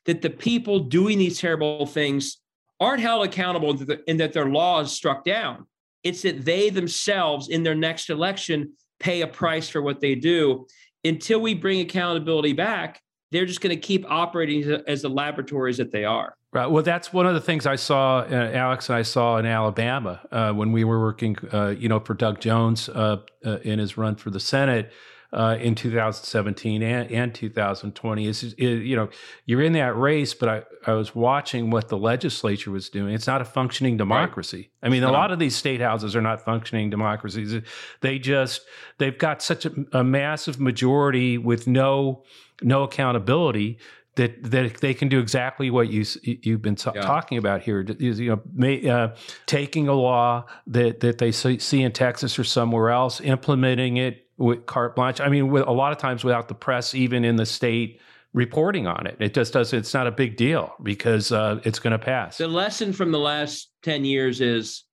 that 0.06 0.22
the 0.22 0.30
people 0.30 0.80
doing 0.80 1.18
these 1.18 1.38
terrible 1.38 1.86
things 1.86 2.38
aren't 2.80 3.00
held 3.00 3.26
accountable 3.26 3.76
and 4.08 4.20
that 4.20 4.32
their 4.32 4.46
law 4.46 4.80
is 4.80 4.92
struck 4.92 5.24
down. 5.24 5.66
It's 6.02 6.22
that 6.22 6.44
they 6.44 6.68
themselves, 6.70 7.48
in 7.48 7.62
their 7.62 7.74
next 7.74 8.10
election, 8.10 8.72
pay 9.00 9.22
a 9.22 9.26
price 9.26 9.68
for 9.68 9.80
what 9.80 10.00
they 10.00 10.14
do. 10.14 10.66
Until 11.04 11.40
we 11.40 11.54
bring 11.54 11.80
accountability 11.80 12.52
back, 12.52 13.00
they're 13.30 13.46
just 13.46 13.60
going 13.60 13.74
to 13.74 13.80
keep 13.80 14.04
operating 14.10 14.82
as 14.86 15.02
the 15.02 15.08
laboratories 15.08 15.78
that 15.78 15.92
they 15.92 16.04
are. 16.04 16.34
Right. 16.52 16.66
Well, 16.66 16.84
that's 16.84 17.12
one 17.12 17.26
of 17.26 17.34
the 17.34 17.40
things 17.40 17.66
I 17.66 17.74
saw, 17.74 18.20
uh, 18.20 18.50
Alex 18.54 18.88
and 18.88 18.96
I 18.96 19.02
saw 19.02 19.38
in 19.38 19.46
Alabama 19.46 20.20
uh, 20.30 20.52
when 20.52 20.70
we 20.70 20.84
were 20.84 21.00
working, 21.00 21.36
uh, 21.52 21.70
you 21.70 21.88
know, 21.88 21.98
for 21.98 22.14
Doug 22.14 22.40
Jones 22.40 22.88
uh, 22.88 23.18
uh 23.44 23.58
in 23.62 23.78
his 23.78 23.96
run 23.96 24.14
for 24.14 24.30
the 24.30 24.38
Senate 24.38 24.92
uh, 25.34 25.56
in 25.60 25.74
2017 25.74 26.82
and, 26.82 27.10
and 27.10 27.34
2020 27.34 28.26
is, 28.26 28.54
you 28.56 28.94
know 28.94 29.08
you're 29.46 29.62
in 29.62 29.72
that 29.72 29.96
race 29.96 30.32
but 30.32 30.48
I, 30.48 30.62
I 30.86 30.94
was 30.94 31.14
watching 31.14 31.70
what 31.70 31.88
the 31.88 31.98
legislature 31.98 32.70
was 32.70 32.88
doing 32.88 33.12
it's 33.14 33.26
not 33.26 33.42
a 33.42 33.44
functioning 33.44 33.96
democracy 33.96 34.70
right. 34.82 34.88
i 34.88 34.90
mean 34.90 35.02
a 35.02 35.10
lot 35.10 35.32
of 35.32 35.38
these 35.38 35.56
state 35.56 35.80
houses 35.80 36.14
are 36.14 36.22
not 36.22 36.44
functioning 36.44 36.88
democracies 36.88 37.60
they 38.00 38.18
just 38.18 38.62
they've 38.98 39.18
got 39.18 39.42
such 39.42 39.66
a, 39.66 39.72
a 39.92 40.04
massive 40.04 40.60
majority 40.60 41.36
with 41.36 41.66
no 41.66 42.22
no 42.62 42.84
accountability 42.84 43.78
that 44.16 44.40
that 44.50 44.76
they 44.76 44.94
can 44.94 45.08
do 45.08 45.18
exactly 45.18 45.70
what 45.70 45.90
you 45.90 46.04
you've 46.22 46.62
been 46.62 46.76
t- 46.76 46.90
yeah. 46.94 47.02
talking 47.02 47.36
about 47.36 47.62
here. 47.62 47.84
Is, 47.98 48.20
you 48.20 48.30
know, 48.30 48.42
may, 48.52 48.88
uh, 48.88 49.08
taking 49.46 49.88
a 49.88 49.92
law 49.92 50.46
that 50.68 51.00
that 51.00 51.18
they 51.18 51.32
see 51.32 51.82
in 51.82 51.90
Texas 51.90 52.38
or 52.38 52.44
somewhere 52.44 52.90
else, 52.90 53.20
implementing 53.20 53.96
it 53.96 54.23
with 54.36 54.66
carte 54.66 54.96
blanche. 54.96 55.20
I 55.20 55.28
mean, 55.28 55.48
with 55.48 55.66
a 55.66 55.72
lot 55.72 55.92
of 55.92 55.98
times 55.98 56.24
without 56.24 56.48
the 56.48 56.54
press, 56.54 56.94
even 56.94 57.24
in 57.24 57.36
the 57.36 57.46
state 57.46 58.00
reporting 58.32 58.86
on 58.86 59.06
it, 59.06 59.16
it 59.20 59.34
just 59.34 59.52
does. 59.52 59.72
It's 59.72 59.94
not 59.94 60.06
a 60.06 60.12
big 60.12 60.36
deal 60.36 60.74
because 60.82 61.32
uh, 61.32 61.60
it's 61.64 61.78
going 61.78 61.92
to 61.92 61.98
pass. 61.98 62.38
The 62.38 62.48
lesson 62.48 62.92
from 62.92 63.12
the 63.12 63.18
last 63.18 63.70
ten 63.82 64.04
years 64.04 64.40
is, 64.40 64.84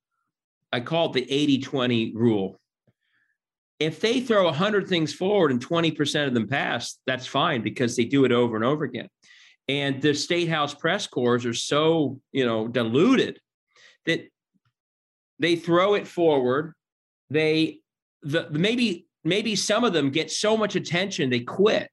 I 0.72 0.80
call 0.80 1.10
it 1.10 1.14
the 1.14 1.60
80-20 1.62 2.14
rule. 2.16 2.60
If 3.80 4.00
they 4.00 4.20
throw 4.20 4.46
100 4.46 4.88
things 4.88 5.12
forward 5.12 5.52
and 5.52 5.66
20% 5.66 6.28
of 6.28 6.36
them 6.36 6.48
pass, 6.48 7.00
that's 7.08 7.26
fine 7.26 7.64
because 7.64 7.96
they 7.96 8.06
do 8.06 8.26
it 8.26 8.32
over 8.32 8.56
and 8.56 8.64
over 8.64 8.86
again. 8.86 9.10
And 9.68 10.02
the 10.02 10.14
state 10.14 10.50
house 10.50 10.74
press 10.74 11.08
corps 11.08 11.46
are 11.46 11.54
so, 11.54 12.20
you 12.32 12.46
know, 12.46 12.68
diluted 12.68 13.40
that 14.06 14.28
they 15.40 15.56
throw 15.56 15.96
it 15.96 16.08
forward. 16.08 16.74
They 17.30 17.80
the, 18.22 18.48
maybe 18.52 19.08
maybe 19.24 19.56
some 19.56 19.84
of 19.84 19.94
them 19.94 20.10
get 20.10 20.32
so 20.32 20.58
much 20.58 20.76
attention 20.76 21.30
they 21.30 21.42
quit. 21.42 21.90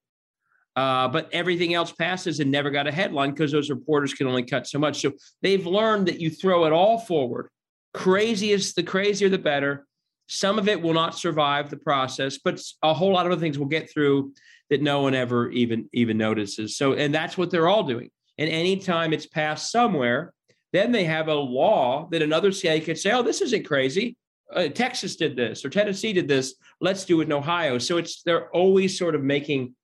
Uh, 0.77 1.09
but 1.09 1.29
everything 1.33 1.75
else 1.75 1.91
passes 1.91 2.39
and 2.39 2.53
never 2.53 2.71
got 2.71 2.87
a 2.87 2.93
headline 2.93 3.31
because 3.31 3.51
those 3.51 3.69
reporters 3.69 4.15
can 4.15 4.29
only 4.29 4.45
cut 4.45 4.65
so 4.67 4.79
much. 4.79 5.01
So 5.01 5.13
they've 5.43 5.67
learned 5.67 6.07
that 6.07 6.21
you 6.21 6.31
throw 6.31 6.67
it 6.67 6.73
all 6.73 6.99
forward 6.99 7.49
Craziest, 7.95 8.77
the 8.77 8.83
crazier 8.83 9.29
the 9.29 9.39
better. 9.39 9.87
Some 10.27 10.59
of 10.59 10.69
it 10.69 10.81
will 10.81 10.93
not 10.93 11.17
survive 11.17 11.71
the 11.71 11.79
process, 11.79 12.39
but 12.39 12.61
a 12.83 12.93
whole 12.93 13.13
lot 13.13 13.27
of 13.27 13.33
other 13.33 13.41
things 13.41 13.59
will 13.59 13.67
get 13.67 13.91
through 13.91 14.35
that 14.69 14.83
no 14.83 15.01
one 15.01 15.15
ever 15.15 15.51
even 15.51 15.89
even 15.93 16.19
notices. 16.19 16.77
So, 16.77 16.93
and 16.93 17.15
that's 17.15 17.39
what 17.39 17.51
they're 17.51 17.69
all 17.69 17.85
doing. 17.85 18.11
And 18.37 18.51
anytime 18.51 19.13
it's 19.13 19.27
passed 19.27 19.73
somewhere, 19.73 20.35
then 20.73 20.93
they 20.93 21.05
have 21.05 21.29
a 21.29 21.35
law 21.35 22.09
that 22.11 22.21
another 22.21 22.53
state 22.53 22.85
could 22.85 22.99
say, 22.99 23.11
"Oh, 23.11 23.23
this 23.23 23.41
isn't 23.41 23.67
crazy. 23.67 24.17
Uh, 24.55 24.69
Texas 24.69 25.17
did 25.17 25.35
this 25.35 25.65
or 25.65 25.71
Tennessee 25.71 26.13
did 26.13 26.29
this. 26.29 26.55
Let's 26.81 27.05
do 27.05 27.21
it 27.21 27.25
in 27.25 27.33
Ohio." 27.33 27.79
So 27.79 27.97
it's 27.97 28.23
they're 28.23 28.51
always 28.51 28.99
sort 28.99 29.15
of 29.15 29.23
making 29.23 29.75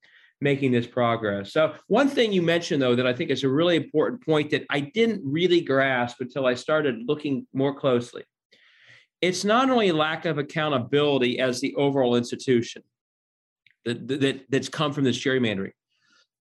making 0.41 0.73
this 0.73 0.87
progress. 0.87 1.53
So 1.53 1.75
one 1.87 2.09
thing 2.09 2.33
you 2.33 2.43
mentioned 2.43 2.83
though 2.83 2.95
that 2.95 3.07
I 3.07 3.13
think 3.13 3.31
is 3.31 3.45
a 3.45 3.49
really 3.49 3.77
important 3.77 4.25
point 4.25 4.51
that 4.51 4.65
I 4.71 4.81
didn't 4.81 5.23
really 5.25 5.61
grasp 5.61 6.21
until 6.21 6.47
I 6.47 6.55
started 6.55 7.05
looking 7.07 7.47
more 7.53 7.75
closely. 7.75 8.25
It's 9.21 9.45
not 9.45 9.71
only 9.71 9.91
lack 9.91 10.27
of 10.27 10.37
accountability 10.37 11.41
as 11.41 11.61
the 11.61 11.75
overall 11.77 12.15
institution 12.15 12.83
that, 13.85 14.07
that 14.09 14.45
that's 14.51 14.69
come 14.69 14.93
from 14.93 15.05
this 15.05 15.19
gerrymandering. 15.19 15.73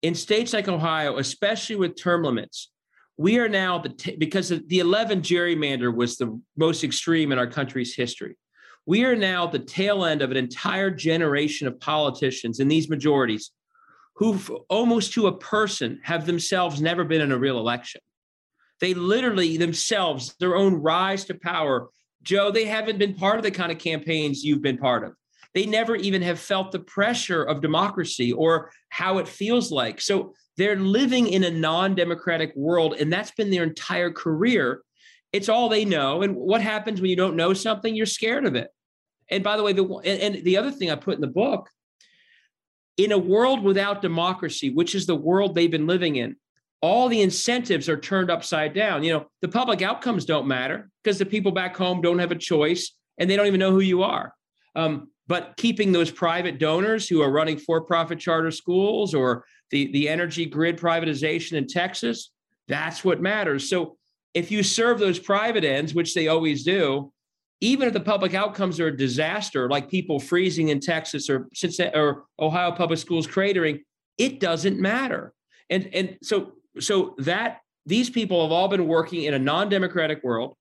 In 0.03 0.15
states 0.15 0.55
like 0.55 0.67
Ohio, 0.67 1.19
especially 1.19 1.77
with 1.77 2.01
term 2.01 2.25
limits, 2.25 2.71
we 3.19 3.39
are 3.39 3.51
now 3.51 3.79
the 3.79 3.91
t- 3.91 4.17
because 4.17 4.49
the 4.49 4.79
11 4.79 5.21
gerrymander 5.21 5.95
was 5.95 6.17
the 6.17 6.41
most 6.57 6.85
extreme 6.85 7.33
in 7.33 7.39
our 7.39 7.47
country's 7.47 7.95
history. 7.95 8.37
We 8.87 9.05
are 9.05 9.17
now 9.17 9.47
at 9.47 9.53
the 9.53 9.59
tail 9.59 10.05
end 10.05 10.23
of 10.23 10.31
an 10.31 10.37
entire 10.37 10.91
generation 10.91 11.67
of 11.67 11.79
politicians 11.81 12.61
in 12.61 12.69
these 12.69 12.89
majorities 12.89 13.51
who 14.17 14.39
almost 14.69 15.13
to 15.15 15.27
a 15.27 15.37
person 15.37 16.01
have 16.03 16.27
themselves 16.27 16.81
never 16.81 17.05
been 17.05 17.21
in 17.21 17.33
a 17.33 17.39
real 17.39 17.59
election. 17.59 18.01
They 18.81 18.95
literally 18.95 19.57
themselves, 19.57 20.35
their 20.41 20.57
own 20.57 20.75
rise 20.75 21.25
to 21.27 21.35
power, 21.35 21.89
Joe, 22.23 22.51
they 22.51 22.67
haven't 22.67 22.99
been 22.99 23.15
part 23.15 23.39
of 23.39 23.43
the 23.43 23.51
kind 23.51 23.73
of 23.73 23.79
campaigns 23.79 24.45
you've 24.45 24.63
been 24.63 24.79
part 24.79 25.05
of. 25.05 25.15
They 25.55 25.67
never 25.67 25.97
even 25.97 26.23
have 26.23 26.39
felt 26.39 26.71
the 26.71 26.79
pressure 26.79 27.43
of 27.43 27.61
democracy 27.61 28.33
or 28.33 28.71
how 28.89 29.19
it 29.19 29.27
feels 29.27 29.73
like. 29.73 30.01
So 30.01 30.35
they're 30.57 30.77
living 30.77 31.29
in 31.29 31.45
a 31.45 31.51
non 31.51 31.95
democratic 31.95 32.55
world, 32.55 32.95
and 32.99 33.13
that's 33.13 33.33
been 33.33 33.51
their 33.51 33.63
entire 33.63 34.11
career. 34.11 34.83
It's 35.33 35.49
all 35.49 35.69
they 35.69 35.85
know. 35.85 36.23
And 36.23 36.35
what 36.35 36.61
happens 36.61 37.01
when 37.01 37.11
you 37.11 37.17
don't 37.17 37.37
know 37.37 37.55
something? 37.55 37.95
You're 37.95 38.07
scared 38.07 38.45
of 38.47 38.57
it. 38.57 38.69
And 39.29 39.45
by 39.45 39.57
the 39.57 39.63
way, 39.63 39.73
the 39.73 39.85
and, 39.85 40.37
and 40.37 40.45
the 40.45 40.57
other 40.57 40.71
thing 40.71 40.91
I 40.91 40.97
put 40.97 41.15
in 41.15 41.21
the 41.21 41.27
book 41.27 41.71
in 42.97 43.13
a 43.13 43.19
world 43.19 43.63
without 43.63 44.03
democracy, 44.03 44.71
which 44.71 44.95
is 44.95 45.07
the 45.07 45.15
world 45.15 45.55
they've 45.55 45.71
been 45.71 45.87
living 45.87 46.17
in, 46.17 46.37
all 46.83 47.09
the 47.09 47.23
incentives 47.23 47.89
are 47.89 47.99
turned 47.99 48.31
upside 48.31 48.75
down. 48.75 49.05
You 49.05 49.13
know, 49.13 49.27
the 49.41 49.49
public 49.49 49.83
outcomes 49.83 50.25
don't 50.25 50.49
matter 50.49 50.91
because 51.03 51.19
the 51.19 51.27
people 51.27 51.53
back 51.53 51.77
home 51.77 52.01
don't 52.01 52.19
have 52.19 52.33
a 52.33 52.37
choice 52.37 52.93
and 53.19 53.31
they 53.31 53.37
don't 53.37 53.47
even 53.47 53.61
know 53.61 53.71
who 53.71 53.81
you 53.81 54.03
are. 54.03 54.35
Um, 54.75 55.11
but 55.29 55.55
keeping 55.57 55.93
those 55.93 56.11
private 56.11 56.59
donors 56.59 57.09
who 57.09 57.23
are 57.23 57.31
running 57.31 57.57
for-profit 57.57 58.19
charter 58.19 58.51
schools 58.51 59.15
or 59.15 59.45
the, 59.71 59.93
the 59.93 60.09
energy 60.09 60.45
grid 60.45 60.77
privatization 60.77 61.53
in 61.53 61.69
Texas, 61.69 62.33
that's 62.67 63.05
what 63.05 63.21
matters. 63.21 63.71
So 63.71 63.97
if 64.35 64.51
you 64.51 64.63
serve 64.63 64.99
those 64.99 65.19
private 65.19 65.65
ends, 65.65 65.95
which 65.95 66.15
they 66.15 66.29
always 66.29 66.65
do, 66.65 67.13
even 67.61 67.87
if 67.87 67.95
the 67.95 68.01
public 68.01 68.35
outcomes 68.35 68.81
are 68.81 68.89
a 68.89 68.97
disaster, 68.97 69.69
like 69.69 69.91
people 69.91 70.19
freezing 70.19 70.69
in 70.69 70.81
Texas 70.81 71.29
or 71.29 71.49
or 71.95 72.25
Ohio 72.39 72.73
public 72.73 72.99
schools 72.99 73.27
cratering, 73.27 73.81
it 74.19 74.41
doesn't 74.41 74.81
matter. 74.81 75.33
And 75.69 75.89
and 75.93 76.19
so 76.23 76.53
so 76.79 77.15
that 77.19 77.61
these 77.87 78.09
people 78.09 78.43
have 78.43 78.53
all 78.53 78.69
been 78.69 78.87
working 78.87 79.25
in 79.25 79.35
a 79.35 79.39
non-democratic 79.39 80.23
world 80.23 80.57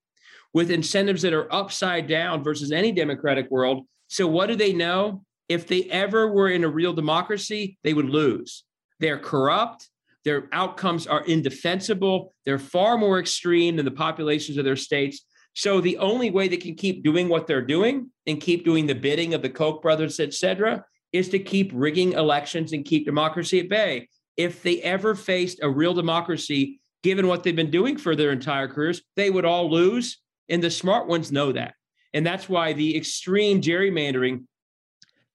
with 0.53 0.71
incentives 0.71 1.21
that 1.21 1.33
are 1.33 1.53
upside 1.53 2.07
down 2.07 2.43
versus 2.43 2.71
any 2.71 2.91
democratic 2.91 3.49
world. 3.51 3.85
So 4.07 4.25
what 4.27 4.47
do 4.47 4.55
they 4.55 4.73
know? 4.73 5.23
If 5.47 5.67
they 5.67 5.83
ever 5.83 6.31
were 6.31 6.49
in 6.49 6.63
a 6.63 6.69
real 6.69 6.93
democracy, 6.93 7.77
they 7.83 7.93
would 7.93 8.09
lose. 8.09 8.63
They're 8.99 9.19
corrupt. 9.19 9.89
Their 10.25 10.49
outcomes 10.51 11.07
are 11.07 11.23
indefensible. 11.25 12.33
They're 12.45 12.59
far 12.59 12.97
more 12.97 13.19
extreme 13.19 13.77
than 13.77 13.85
the 13.85 13.91
populations 13.91 14.57
of 14.57 14.65
their 14.65 14.75
states. 14.75 15.25
So 15.53 15.81
the 15.81 15.97
only 15.97 16.29
way 16.29 16.47
they 16.47 16.57
can 16.57 16.75
keep 16.75 17.03
doing 17.03 17.29
what 17.29 17.47
they're 17.47 17.65
doing 17.65 18.11
and 18.27 18.39
keep 18.39 18.63
doing 18.63 18.85
the 18.85 18.95
bidding 18.95 19.33
of 19.33 19.41
the 19.41 19.49
Koch 19.49 19.81
brothers, 19.81 20.19
et 20.19 20.33
cetera, 20.33 20.85
is 21.11 21.29
to 21.29 21.39
keep 21.39 21.71
rigging 21.73 22.13
elections 22.13 22.71
and 22.73 22.85
keep 22.85 23.05
democracy 23.05 23.59
at 23.59 23.69
bay. 23.69 24.07
If 24.37 24.61
they 24.61 24.81
ever 24.81 25.15
faced 25.15 25.59
a 25.61 25.69
real 25.69 25.93
democracy, 25.93 26.79
given 27.01 27.27
what 27.27 27.43
they've 27.43 27.55
been 27.55 27.71
doing 27.71 27.97
for 27.97 28.15
their 28.15 28.31
entire 28.31 28.67
careers, 28.67 29.01
they 29.15 29.29
would 29.29 29.45
all 29.45 29.71
lose. 29.71 30.19
And 30.49 30.63
the 30.63 30.71
smart 30.71 31.07
ones 31.07 31.31
know 31.31 31.51
that. 31.51 31.73
And 32.13 32.25
that's 32.25 32.47
why 32.47 32.73
the 32.73 32.95
extreme 32.95 33.61
gerrymandering 33.61 34.45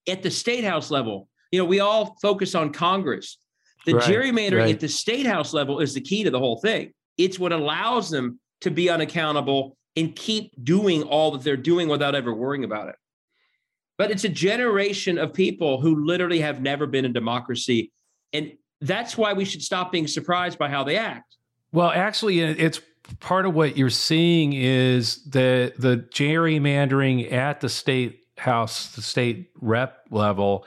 at 0.09 0.23
the 0.23 0.31
state 0.31 0.65
house 0.65 0.91
level, 0.91 1.29
you 1.51 1.59
know, 1.59 1.65
we 1.65 1.81
all 1.81 2.17
focus 2.21 2.55
on 2.55 2.73
Congress. 2.73 3.39
The 3.87 3.95
right, 3.95 4.05
gerrymandering 4.05 4.59
right. 4.59 4.75
at 4.75 4.81
the 4.81 4.89
state 4.89 5.27
house 5.27 5.53
level 5.53 5.81
is 5.81 5.95
the 5.95 6.01
key 6.01 6.25
to 6.25 6.31
the 6.31 6.39
whole 6.39 6.59
thing. 6.59 6.93
It's 7.19 7.39
what 7.39 7.53
allows 7.53 8.11
them 8.11 8.41
to 8.63 8.71
be 8.71 8.89
unaccountable 8.89 9.77
and 9.97 10.15
keep 10.17 10.53
doing 10.65 11.03
all 11.03 11.31
that 11.33 11.43
they're 11.43 11.57
doing 11.57 11.89
without 11.89 12.15
ever 12.15 12.35
worrying 12.35 12.65
about 12.65 12.89
it. 12.89 12.97
But 13.97 14.11
it's 14.11 14.25
a 14.25 14.29
generation 14.29 15.19
of 15.19 15.33
people 15.33 15.81
who 15.81 16.05
literally 16.05 16.41
have 16.41 16.61
never 16.61 16.87
been 16.87 17.05
in 17.05 17.13
democracy. 17.13 17.93
And 18.33 18.53
that's 18.81 19.17
why 19.17 19.33
we 19.35 19.45
should 19.45 19.63
stop 19.63 19.93
being 19.93 20.09
surprised 20.09 20.59
by 20.59 20.69
how 20.69 20.83
they 20.83 20.97
act. 20.97 21.37
Well, 21.73 21.91
actually, 21.91 22.41
it's 22.41 22.81
part 23.21 23.47
of 23.47 23.55
what 23.55 23.77
you're 23.77 23.91
seeing 23.91 24.53
is 24.53 25.25
the 25.25 25.73
the 25.79 25.99
gerrymandering 26.13 27.33
at 27.33 27.61
the 27.61 27.69
state 27.69 28.21
house, 28.37 28.95
the 28.95 29.03
state 29.03 29.51
rep 29.61 29.99
level, 30.11 30.67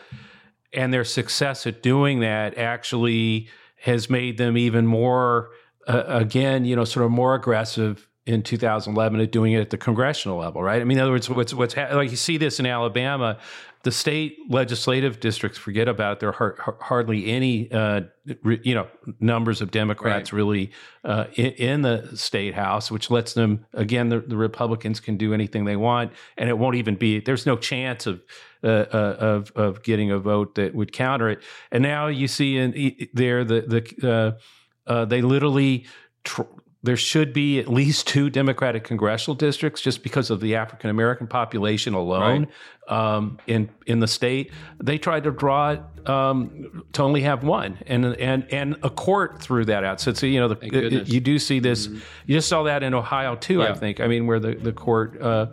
and 0.77 0.93
their 0.93 1.03
success 1.03 1.65
at 1.65 1.81
doing 1.81 2.19
that 2.19 2.55
actually 2.55 3.47
has 3.77 4.11
made 4.11 4.37
them 4.37 4.55
even 4.55 4.85
more, 4.85 5.49
uh, 5.87 6.03
again, 6.05 6.65
you 6.65 6.75
know, 6.75 6.85
sort 6.85 7.03
of 7.03 7.11
more 7.11 7.33
aggressive 7.33 8.07
in 8.27 8.43
2011 8.43 9.19
at 9.19 9.31
doing 9.31 9.53
it 9.53 9.61
at 9.61 9.69
the 9.71 9.77
congressional 9.77 10.37
level, 10.37 10.61
right? 10.61 10.79
I 10.79 10.83
mean, 10.83 10.99
in 10.99 11.01
other 11.01 11.11
words, 11.11 11.29
what's 11.29 11.53
what's 11.53 11.75
like 11.75 12.11
you 12.11 12.15
see 12.15 12.37
this 12.37 12.59
in 12.59 12.67
Alabama, 12.67 13.39
the 13.83 13.91
state 13.91 14.37
legislative 14.49 15.19
districts 15.19 15.57
forget 15.57 15.87
about 15.87 16.13
it. 16.13 16.19
There 16.19 16.33
are 16.33 16.77
hardly 16.81 17.27
any, 17.27 17.71
uh, 17.71 18.01
re, 18.43 18.59
you 18.63 18.75
know, 18.75 18.87
numbers 19.19 19.61
of 19.61 19.71
Democrats 19.71 20.33
right. 20.33 20.37
really 20.37 20.71
uh, 21.03 21.25
in, 21.35 21.51
in, 21.51 21.81
the 21.83 22.15
state 22.15 22.53
house, 22.53 22.91
which 22.91 23.09
lets 23.09 23.33
them 23.33 23.65
again 23.73 24.09
the, 24.09 24.19
the, 24.19 24.37
Republicans 24.37 24.99
can 24.99 25.17
do 25.17 25.33
anything 25.33 25.65
they 25.65 25.75
want, 25.75 26.11
and 26.37 26.49
it 26.49 26.57
won't 26.57 26.75
even 26.75 26.95
be. 26.95 27.19
There's 27.19 27.45
no 27.45 27.57
chance 27.57 28.05
of. 28.05 28.21
Uh, 28.63 28.67
uh 28.91 29.15
of 29.19 29.51
of 29.55 29.83
getting 29.83 30.09
a 30.09 30.17
vote 30.17 30.55
that 30.55 30.73
would 30.73 30.91
counter 30.91 31.29
it, 31.29 31.43
and 31.71 31.83
now 31.83 32.07
you 32.07 32.27
see 32.27 32.57
in 32.57 33.07
there 33.13 33.43
the 33.43 33.61
the 33.61 34.09
uh, 34.11 34.91
uh, 34.91 35.05
they 35.05 35.21
literally 35.21 35.85
tr- 36.23 36.41
there 36.87 36.95
should 36.95 37.33
be 37.33 37.59
at 37.59 37.67
least 37.67 38.07
two 38.07 38.29
Democratic 38.29 38.85
congressional 38.85 39.35
districts 39.35 39.81
just 39.81 40.03
because 40.03 40.29
of 40.29 40.39
the 40.39 40.55
African 40.55 40.89
American 40.89 41.27
population 41.27 41.93
alone 41.93 42.47
right. 42.89 43.15
um, 43.15 43.37
in 43.45 43.69
in 43.87 43.99
the 43.99 44.07
state. 44.07 44.53
They 44.81 44.97
tried 44.97 45.25
to 45.25 45.31
draw 45.31 45.71
it 45.71 46.09
um, 46.09 46.85
to 46.93 47.03
only 47.03 47.23
have 47.23 47.43
one, 47.43 47.77
and 47.87 48.05
and 48.05 48.47
and 48.53 48.77
a 48.83 48.89
court 48.89 49.41
threw 49.41 49.65
that 49.65 49.83
out. 49.83 49.99
So, 49.99 50.13
so 50.13 50.25
you 50.25 50.39
know, 50.39 50.47
the, 50.47 51.03
you 51.05 51.19
do 51.19 51.37
see 51.39 51.59
this. 51.59 51.87
Mm-hmm. 51.87 51.99
You 52.25 52.35
just 52.35 52.47
saw 52.47 52.63
that 52.63 52.83
in 52.83 52.93
Ohio 52.93 53.35
too. 53.35 53.59
Yeah. 53.59 53.71
I 53.71 53.73
think. 53.73 53.99
I 53.99 54.07
mean, 54.07 54.25
where 54.25 54.39
the 54.39 54.55
the 54.55 54.71
court. 54.71 55.21
Uh, 55.21 55.47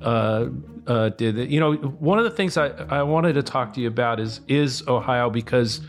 uh, 0.00 0.46
uh, 0.86 1.08
did 1.08 1.36
it. 1.36 1.48
You 1.48 1.58
know, 1.58 1.74
one 1.74 2.18
of 2.18 2.24
the 2.24 2.30
things 2.30 2.56
I, 2.56 2.68
I 2.68 3.02
wanted 3.02 3.32
to 3.32 3.42
talk 3.42 3.74
to 3.74 3.80
you 3.80 3.88
about 3.88 4.20
is 4.20 4.42
is 4.46 4.86
Ohio 4.86 5.28
because 5.28 5.80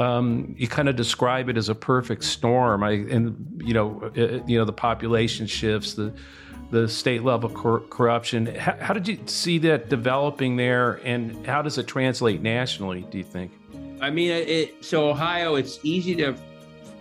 um, 0.00 0.54
you 0.56 0.66
kind 0.66 0.88
of 0.88 0.96
describe 0.96 1.50
it 1.50 1.58
as 1.58 1.68
a 1.68 1.74
perfect 1.74 2.24
storm. 2.24 2.82
I, 2.82 2.92
and 2.92 3.62
you 3.62 3.74
know, 3.74 4.10
it, 4.14 4.40
uh, 4.42 4.44
you 4.46 4.58
know, 4.58 4.64
the 4.64 4.72
population 4.72 5.46
shifts, 5.46 5.94
the 5.94 6.14
the 6.70 6.88
state 6.88 7.22
level 7.22 7.50
cor- 7.50 7.80
corruption. 7.80 8.46
How, 8.46 8.76
how, 8.80 8.94
did 8.94 9.08
you 9.08 9.18
see 9.26 9.58
that 9.58 9.88
developing 9.88 10.56
there, 10.56 11.00
and 11.04 11.46
how 11.46 11.62
does 11.62 11.76
it 11.78 11.86
translate 11.86 12.40
nationally? 12.40 13.06
Do 13.10 13.18
you 13.18 13.24
think? 13.24 13.52
I 14.00 14.08
mean, 14.08 14.30
it, 14.30 14.82
so 14.82 15.10
Ohio, 15.10 15.56
it's 15.56 15.80
easy 15.82 16.14
to, 16.16 16.34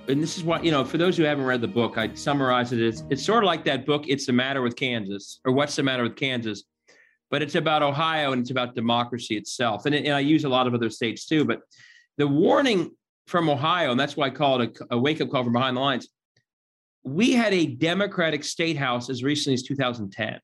and 0.10 0.22
this 0.22 0.38
is 0.38 0.44
why 0.44 0.60
you 0.62 0.72
know, 0.72 0.84
for 0.84 0.98
those 0.98 1.16
who 1.16 1.24
haven't 1.24 1.46
read 1.46 1.62
the 1.62 1.68
book, 1.68 1.98
I 1.98 2.14
summarize 2.16 2.74
it 2.74 2.82
as 2.82 3.06
it's 3.10 3.24
sort 3.24 3.46
of 3.46 3.48
like 3.48 3.64
that 3.64 3.86
book, 3.86 4.06
"It's 4.10 4.26
the 4.26 4.34
Matter 4.34 4.62
with 4.62 4.76
Kansas," 4.76 5.40
or 5.46 5.54
"What's 5.54 5.78
the 5.78 5.84
Matter 5.84 6.04
with 6.04 6.18
Kansas." 6.18 6.66
But 7.32 7.44
it's 7.44 7.54
about 7.54 7.84
Ohio 7.84 8.32
and 8.32 8.42
it's 8.42 8.50
about 8.50 8.74
democracy 8.74 9.38
itself, 9.38 9.86
and, 9.86 9.96
it, 9.96 10.06
and 10.06 10.16
I 10.16 10.20
use 10.20 10.44
a 10.44 10.50
lot 10.50 10.68
of 10.68 10.74
other 10.74 10.90
states 10.90 11.26
too. 11.26 11.46
But 11.46 11.62
the 12.20 12.28
warning 12.28 12.92
from 13.26 13.50
Ohio, 13.50 13.92
and 13.92 14.00
that's 14.00 14.16
why 14.16 14.28
I 14.28 14.30
call 14.30 14.62
it 14.62 14.78
a, 14.92 14.96
a 14.96 15.00
wake 15.00 15.22
up 15.22 15.32
call 15.32 15.44
from 15.44 15.54
behind 15.54 15.78
the 15.78 15.82
lines. 15.82 16.10
We 17.04 17.32
had 17.32 17.54
a 17.54 17.66
Democratic 17.66 18.44
state 18.44 18.78
house 18.78 19.10
as 19.10 19.24
recently 19.24 19.54
as 19.56 19.64
2010. 19.64 20.40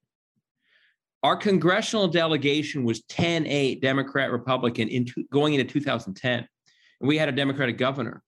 Our 1.22 1.36
congressional 1.36 2.08
delegation 2.08 2.86
was 2.86 3.04
10 3.04 3.46
8 3.46 3.82
Democrat 3.82 4.32
Republican 4.32 4.88
in 4.88 5.06
going 5.32 5.54
into 5.54 5.66
2010. 5.66 6.48
And 7.02 7.08
we 7.08 7.18
had 7.18 7.28
a 7.28 7.34
Democratic 7.34 7.78
governor. 7.78 8.24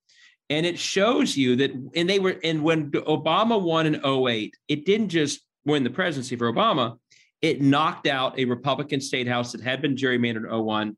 And 0.50 0.66
it 0.66 0.78
shows 0.78 1.36
you 1.36 1.56
that, 1.56 1.70
and 1.94 2.08
they 2.08 2.18
were, 2.18 2.36
and 2.44 2.62
when 2.62 2.90
Obama 2.90 3.60
won 3.60 3.86
in 3.86 4.04
08, 4.04 4.54
it 4.68 4.84
didn't 4.84 5.08
just 5.08 5.40
win 5.64 5.84
the 5.84 5.90
presidency 5.90 6.36
for 6.36 6.52
Obama, 6.52 6.98
it 7.40 7.62
knocked 7.62 8.06
out 8.06 8.38
a 8.38 8.44
Republican 8.44 9.00
state 9.00 9.28
house 9.28 9.52
that 9.52 9.62
had 9.62 9.80
been 9.80 9.94
gerrymandered 9.94 10.52
in 10.52 10.64
01. 10.64 10.96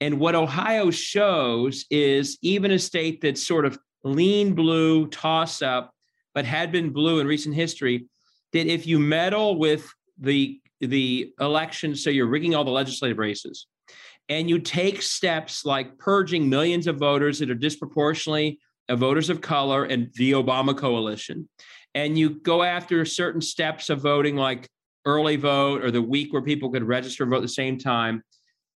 And 0.00 0.20
what 0.20 0.34
Ohio 0.34 0.90
shows 0.90 1.84
is 1.90 2.38
even 2.42 2.70
a 2.70 2.78
state 2.78 3.20
that's 3.20 3.44
sort 3.44 3.64
of 3.64 3.78
lean 4.04 4.54
blue, 4.54 5.08
toss 5.08 5.60
up, 5.60 5.92
but 6.34 6.44
had 6.44 6.70
been 6.70 6.90
blue 6.90 7.18
in 7.18 7.26
recent 7.26 7.54
history, 7.54 8.06
that 8.52 8.66
if 8.66 8.86
you 8.86 8.98
meddle 8.98 9.58
with 9.58 9.88
the 10.18 10.60
the 10.80 11.32
election, 11.40 11.96
so 11.96 12.08
you're 12.08 12.28
rigging 12.28 12.54
all 12.54 12.62
the 12.62 12.70
legislative 12.70 13.18
races, 13.18 13.66
and 14.28 14.48
you 14.48 14.60
take 14.60 15.02
steps 15.02 15.64
like 15.64 15.98
purging 15.98 16.48
millions 16.48 16.86
of 16.86 16.96
voters 16.96 17.40
that 17.40 17.50
are 17.50 17.54
disproportionately 17.54 18.60
voters 18.88 19.28
of 19.28 19.40
color 19.40 19.84
and 19.84 20.12
the 20.14 20.32
Obama 20.32 20.76
coalition, 20.76 21.48
and 21.94 22.16
you 22.16 22.30
go 22.40 22.62
after 22.62 23.04
certain 23.04 23.40
steps 23.40 23.90
of 23.90 24.00
voting 24.00 24.36
like 24.36 24.68
early 25.04 25.36
vote 25.36 25.82
or 25.82 25.90
the 25.90 26.02
week 26.02 26.32
where 26.32 26.42
people 26.42 26.70
could 26.70 26.84
register 26.84 27.26
vote 27.26 27.36
at 27.36 27.42
the 27.42 27.48
same 27.48 27.78
time, 27.78 28.22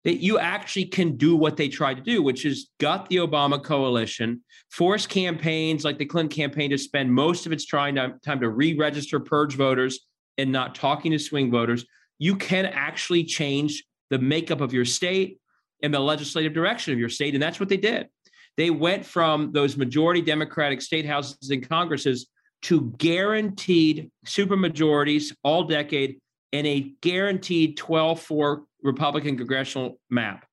that 0.03 0.17
you 0.17 0.39
actually 0.39 0.85
can 0.85 1.15
do 1.15 1.35
what 1.35 1.57
they 1.57 1.67
tried 1.67 1.95
to 1.95 2.01
do, 2.01 2.23
which 2.23 2.45
is 2.45 2.69
gut 2.79 3.07
the 3.09 3.17
Obama 3.17 3.63
coalition, 3.63 4.41
force 4.71 5.05
campaigns 5.05 5.85
like 5.85 5.97
the 5.97 6.05
Clinton 6.05 6.35
campaign 6.35 6.71
to 6.71 6.77
spend 6.77 7.13
most 7.13 7.45
of 7.45 7.51
its 7.51 7.65
trying 7.65 7.95
to, 7.95 8.15
time 8.25 8.39
to 8.39 8.49
re-register 8.49 9.19
purge 9.19 9.55
voters 9.55 9.99
and 10.37 10.51
not 10.51 10.73
talking 10.73 11.11
to 11.11 11.19
swing 11.19 11.51
voters. 11.51 11.85
You 12.17 12.35
can 12.35 12.65
actually 12.65 13.23
change 13.25 13.83
the 14.09 14.19
makeup 14.19 14.61
of 14.61 14.73
your 14.73 14.85
state 14.85 15.39
and 15.83 15.93
the 15.93 15.99
legislative 15.99 16.53
direction 16.53 16.93
of 16.93 16.99
your 16.99 17.09
state. 17.09 17.33
And 17.33 17.41
that's 17.41 17.59
what 17.59 17.69
they 17.69 17.77
did. 17.77 18.07
They 18.57 18.69
went 18.69 19.05
from 19.05 19.51
those 19.51 19.77
majority 19.77 20.21
Democratic 20.21 20.81
state 20.81 21.05
houses 21.05 21.49
and 21.49 21.67
Congresses 21.67 22.27
to 22.63 22.93
guaranteed 22.97 24.11
supermajorities 24.25 25.33
all 25.43 25.63
decade 25.63 26.19
and 26.53 26.67
a 26.67 26.93
guaranteed 27.01 27.77
12-4 27.77 28.63
Republican 28.83 29.37
congressional 29.37 29.99
map. 30.09 30.45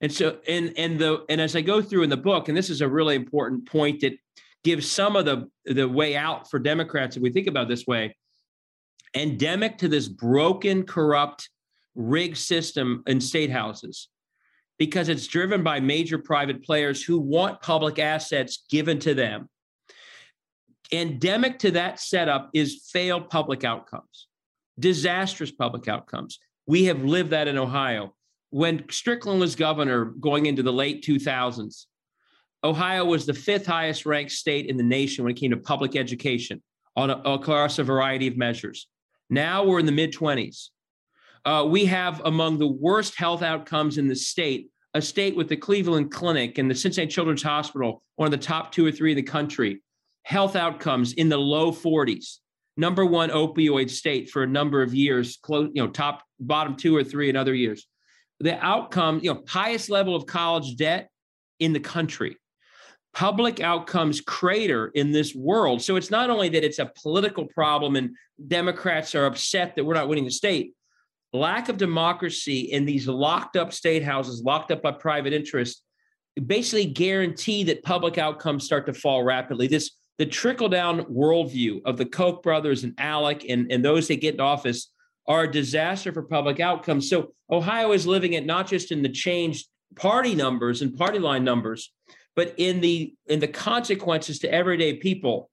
And 0.00 0.12
so, 0.12 0.38
and 0.48 0.72
and 0.76 0.98
the 0.98 1.24
and 1.28 1.40
as 1.40 1.54
I 1.54 1.60
go 1.60 1.80
through 1.80 2.02
in 2.02 2.10
the 2.10 2.16
book, 2.16 2.48
and 2.48 2.56
this 2.56 2.70
is 2.70 2.80
a 2.80 2.88
really 2.88 3.14
important 3.14 3.68
point 3.68 4.00
that 4.00 4.14
gives 4.64 4.90
some 4.90 5.14
of 5.14 5.24
the 5.24 5.48
the 5.64 5.88
way 5.88 6.16
out 6.16 6.50
for 6.50 6.58
Democrats 6.58 7.16
if 7.16 7.22
we 7.22 7.30
think 7.30 7.46
about 7.46 7.68
this 7.68 7.86
way. 7.86 8.16
Endemic 9.14 9.78
to 9.78 9.88
this 9.88 10.08
broken, 10.08 10.84
corrupt, 10.84 11.48
rigged 11.94 12.38
system 12.38 13.04
in 13.06 13.20
state 13.20 13.50
houses, 13.50 14.08
because 14.76 15.08
it's 15.08 15.28
driven 15.28 15.62
by 15.62 15.78
major 15.78 16.18
private 16.18 16.64
players 16.64 17.04
who 17.04 17.20
want 17.20 17.60
public 17.60 18.00
assets 18.00 18.64
given 18.70 18.98
to 18.98 19.14
them. 19.14 19.48
Endemic 20.90 21.60
to 21.60 21.70
that 21.72 22.00
setup 22.00 22.50
is 22.54 22.88
failed 22.90 23.30
public 23.30 23.62
outcomes, 23.62 24.26
disastrous 24.78 25.50
public 25.50 25.88
outcomes. 25.88 26.38
We 26.66 26.84
have 26.84 27.04
lived 27.04 27.30
that 27.30 27.48
in 27.48 27.58
Ohio. 27.58 28.14
When 28.50 28.84
Strickland 28.90 29.40
was 29.40 29.56
governor 29.56 30.04
going 30.04 30.46
into 30.46 30.62
the 30.62 30.72
late 30.72 31.04
2000s, 31.04 31.86
Ohio 32.64 33.04
was 33.04 33.26
the 33.26 33.34
fifth 33.34 33.66
highest 33.66 34.06
ranked 34.06 34.32
state 34.32 34.66
in 34.66 34.76
the 34.76 34.82
nation 34.82 35.24
when 35.24 35.32
it 35.32 35.40
came 35.40 35.50
to 35.50 35.56
public 35.56 35.96
education 35.96 36.62
on 36.96 37.10
a, 37.10 37.16
across 37.24 37.78
a 37.78 37.84
variety 37.84 38.28
of 38.28 38.36
measures. 38.36 38.86
Now 39.30 39.64
we're 39.64 39.80
in 39.80 39.86
the 39.86 39.92
mid 39.92 40.12
20s. 40.12 40.68
Uh, 41.44 41.66
we 41.68 41.86
have 41.86 42.22
among 42.24 42.58
the 42.58 42.68
worst 42.68 43.16
health 43.16 43.42
outcomes 43.42 43.98
in 43.98 44.06
the 44.06 44.14
state, 44.14 44.68
a 44.94 45.02
state 45.02 45.34
with 45.34 45.48
the 45.48 45.56
Cleveland 45.56 46.12
Clinic 46.12 46.58
and 46.58 46.70
the 46.70 46.74
Cincinnati 46.74 47.10
Children's 47.10 47.42
Hospital, 47.42 48.02
one 48.14 48.26
of 48.26 48.30
the 48.30 48.46
top 48.46 48.70
two 48.70 48.86
or 48.86 48.92
three 48.92 49.12
in 49.12 49.16
the 49.16 49.22
country, 49.22 49.82
health 50.22 50.54
outcomes 50.54 51.14
in 51.14 51.28
the 51.28 51.38
low 51.38 51.72
40s 51.72 52.38
number 52.76 53.04
one 53.04 53.30
opioid 53.30 53.90
state 53.90 54.30
for 54.30 54.42
a 54.42 54.46
number 54.46 54.82
of 54.82 54.94
years, 54.94 55.38
close, 55.42 55.70
you 55.74 55.82
know, 55.82 55.90
top 55.90 56.22
bottom 56.40 56.76
two 56.76 56.96
or 56.96 57.04
three 57.04 57.28
in 57.28 57.36
other 57.36 57.54
years. 57.54 57.86
The 58.40 58.58
outcome, 58.64 59.20
you 59.22 59.32
know, 59.32 59.42
highest 59.46 59.90
level 59.90 60.16
of 60.16 60.26
college 60.26 60.76
debt 60.76 61.10
in 61.60 61.72
the 61.72 61.80
country. 61.80 62.36
Public 63.14 63.60
outcomes 63.60 64.20
crater 64.22 64.90
in 64.94 65.12
this 65.12 65.34
world. 65.34 65.82
So 65.82 65.96
it's 65.96 66.10
not 66.10 66.30
only 66.30 66.48
that 66.48 66.64
it's 66.64 66.78
a 66.78 66.90
political 67.00 67.44
problem 67.46 67.96
and 67.96 68.16
Democrats 68.48 69.14
are 69.14 69.26
upset 69.26 69.76
that 69.76 69.84
we're 69.84 69.94
not 69.94 70.08
winning 70.08 70.24
the 70.24 70.30
state. 70.30 70.72
Lack 71.34 71.68
of 71.68 71.76
democracy 71.76 72.60
in 72.60 72.84
these 72.84 73.06
locked 73.06 73.56
up 73.56 73.72
state 73.72 74.02
houses, 74.02 74.42
locked 74.42 74.70
up 74.70 74.82
by 74.82 74.92
private 74.92 75.32
interests, 75.32 75.82
basically 76.46 76.86
guarantee 76.86 77.64
that 77.64 77.82
public 77.82 78.18
outcomes 78.18 78.64
start 78.64 78.86
to 78.86 78.94
fall 78.94 79.22
rapidly. 79.22 79.66
This 79.66 79.90
the 80.18 80.26
trickle 80.26 80.68
down 80.68 81.04
worldview 81.04 81.80
of 81.84 81.96
the 81.96 82.06
Koch 82.06 82.42
brothers 82.42 82.84
and 82.84 82.96
ALEC 82.96 83.46
and, 83.48 83.72
and 83.72 83.84
those 83.84 84.08
that 84.08 84.20
get 84.20 84.34
in 84.34 84.40
office 84.40 84.90
are 85.26 85.44
a 85.44 85.50
disaster 85.50 86.12
for 86.12 86.22
public 86.22 86.60
outcomes. 86.60 87.08
So 87.08 87.32
Ohio 87.50 87.92
is 87.92 88.06
living 88.06 88.34
it 88.34 88.44
not 88.44 88.66
just 88.66 88.92
in 88.92 89.02
the 89.02 89.08
changed 89.08 89.66
party 89.96 90.34
numbers 90.34 90.82
and 90.82 90.96
party 90.96 91.18
line 91.18 91.44
numbers, 91.44 91.92
but 92.34 92.54
in 92.56 92.80
the 92.80 93.14
in 93.26 93.40
the 93.40 93.48
consequences 93.48 94.40
to 94.40 94.52
everyday 94.52 94.94
people 94.96 95.50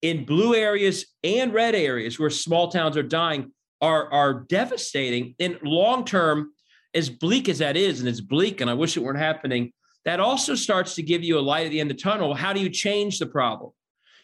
in 0.00 0.24
blue 0.24 0.54
areas 0.54 1.06
and 1.22 1.52
red 1.52 1.74
areas 1.74 2.18
where 2.18 2.30
small 2.30 2.68
towns 2.68 2.96
are 2.96 3.02
dying 3.02 3.52
are 3.80 4.12
are 4.12 4.44
devastating. 4.48 5.34
In 5.38 5.58
long 5.62 6.04
term, 6.04 6.52
as 6.94 7.08
bleak 7.08 7.48
as 7.48 7.58
that 7.58 7.76
is, 7.76 8.00
and 8.00 8.08
it's 8.08 8.20
bleak, 8.20 8.60
and 8.60 8.70
I 8.70 8.74
wish 8.74 8.96
it 8.96 9.02
weren't 9.02 9.18
happening, 9.18 9.72
that 10.04 10.20
also 10.20 10.54
starts 10.54 10.94
to 10.96 11.02
give 11.02 11.22
you 11.22 11.38
a 11.38 11.40
light 11.40 11.66
at 11.66 11.70
the 11.70 11.80
end 11.80 11.90
of 11.90 11.96
the 11.96 12.02
tunnel. 12.02 12.34
How 12.34 12.52
do 12.52 12.60
you 12.60 12.70
change 12.70 13.18
the 13.18 13.26
problem? 13.26 13.72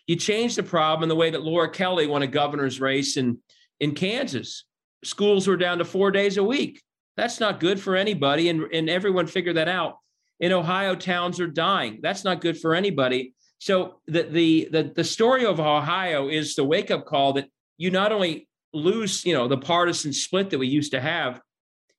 You 0.09 0.17
change 0.17 0.57
the 0.57 0.63
problem 0.65 1.05
in 1.05 1.09
the 1.09 1.15
way 1.15 1.31
that 1.31 1.43
Laura 1.43 1.71
Kelly 1.71 2.07
won 2.07 2.23
a 2.23 2.27
governor's 2.27 2.81
race 2.81 3.17
in, 3.17 3.39
in 3.79 3.95
Kansas. 3.95 4.65
Schools 5.05 5.47
were 5.47 5.57
down 5.57 5.79
to 5.79 5.85
four 5.85 6.11
days 6.11 6.39
a 6.39 6.43
week. 6.43 6.83
That's 7.17 7.39
not 7.39 7.61
good 7.61 7.79
for 7.79 7.95
anybody. 7.95 8.49
And, 8.49 8.63
and 8.73 8.89
everyone 8.89 9.27
figured 9.27 9.57
that 9.57 9.69
out. 9.69 9.99
In 10.41 10.51
Ohio, 10.53 10.95
towns 10.95 11.39
are 11.41 11.47
dying. 11.47 12.01
That's 12.03 12.25
not 12.25 12.41
good 12.41 12.59
for 12.59 12.75
anybody. 12.75 13.35
So 13.59 14.01
the, 14.07 14.23
the 14.23 14.69
the 14.71 14.93
the 14.95 15.05
story 15.05 15.45
of 15.45 15.59
Ohio 15.59 16.29
is 16.29 16.55
the 16.55 16.65
wake 16.65 16.93
up 16.93 17.07
call 17.07 17.33
that 17.35 17.49
you 17.77 17.91
not 17.91 18.13
only 18.13 18.49
lose, 18.73 19.25
you 19.25 19.35
know, 19.35 19.49
the 19.49 19.59
partisan 19.59 20.13
split 20.13 20.51
that 20.51 20.59
we 20.59 20.69
used 20.69 20.93
to 20.93 21.01
have, 21.01 21.41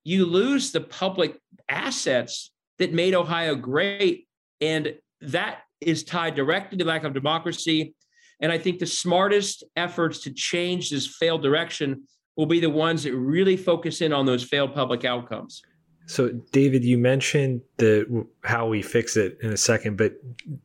you 0.05 0.25
lose 0.25 0.71
the 0.71 0.81
public 0.81 1.37
assets 1.67 2.51
that 2.77 2.93
made 2.93 3.13
Ohio 3.13 3.55
great, 3.55 4.27
and 4.61 4.95
that 5.19 5.59
is 5.81 6.05
tied 6.05 6.35
directly 6.35 6.77
to 6.77 6.85
lack 6.85 7.03
of 7.03 7.13
democracy 7.13 7.93
and 8.39 8.51
I 8.51 8.57
think 8.57 8.79
the 8.79 8.85
smartest 8.85 9.63
efforts 9.75 10.19
to 10.23 10.33
change 10.33 10.89
this 10.89 11.07
failed 11.07 11.43
direction 11.43 12.03
will 12.37 12.45
be 12.45 12.59
the 12.59 12.69
ones 12.69 13.03
that 13.03 13.15
really 13.15 13.57
focus 13.57 14.01
in 14.01 14.13
on 14.13 14.25
those 14.25 14.43
failed 14.43 14.73
public 14.73 15.03
outcomes. 15.03 15.61
So, 16.05 16.29
David, 16.51 16.83
you 16.83 16.97
mentioned 16.97 17.61
the 17.77 18.25
how 18.43 18.67
we 18.67 18.81
fix 18.81 19.15
it 19.15 19.37
in 19.43 19.51
a 19.51 19.57
second, 19.57 19.97
but 19.97 20.13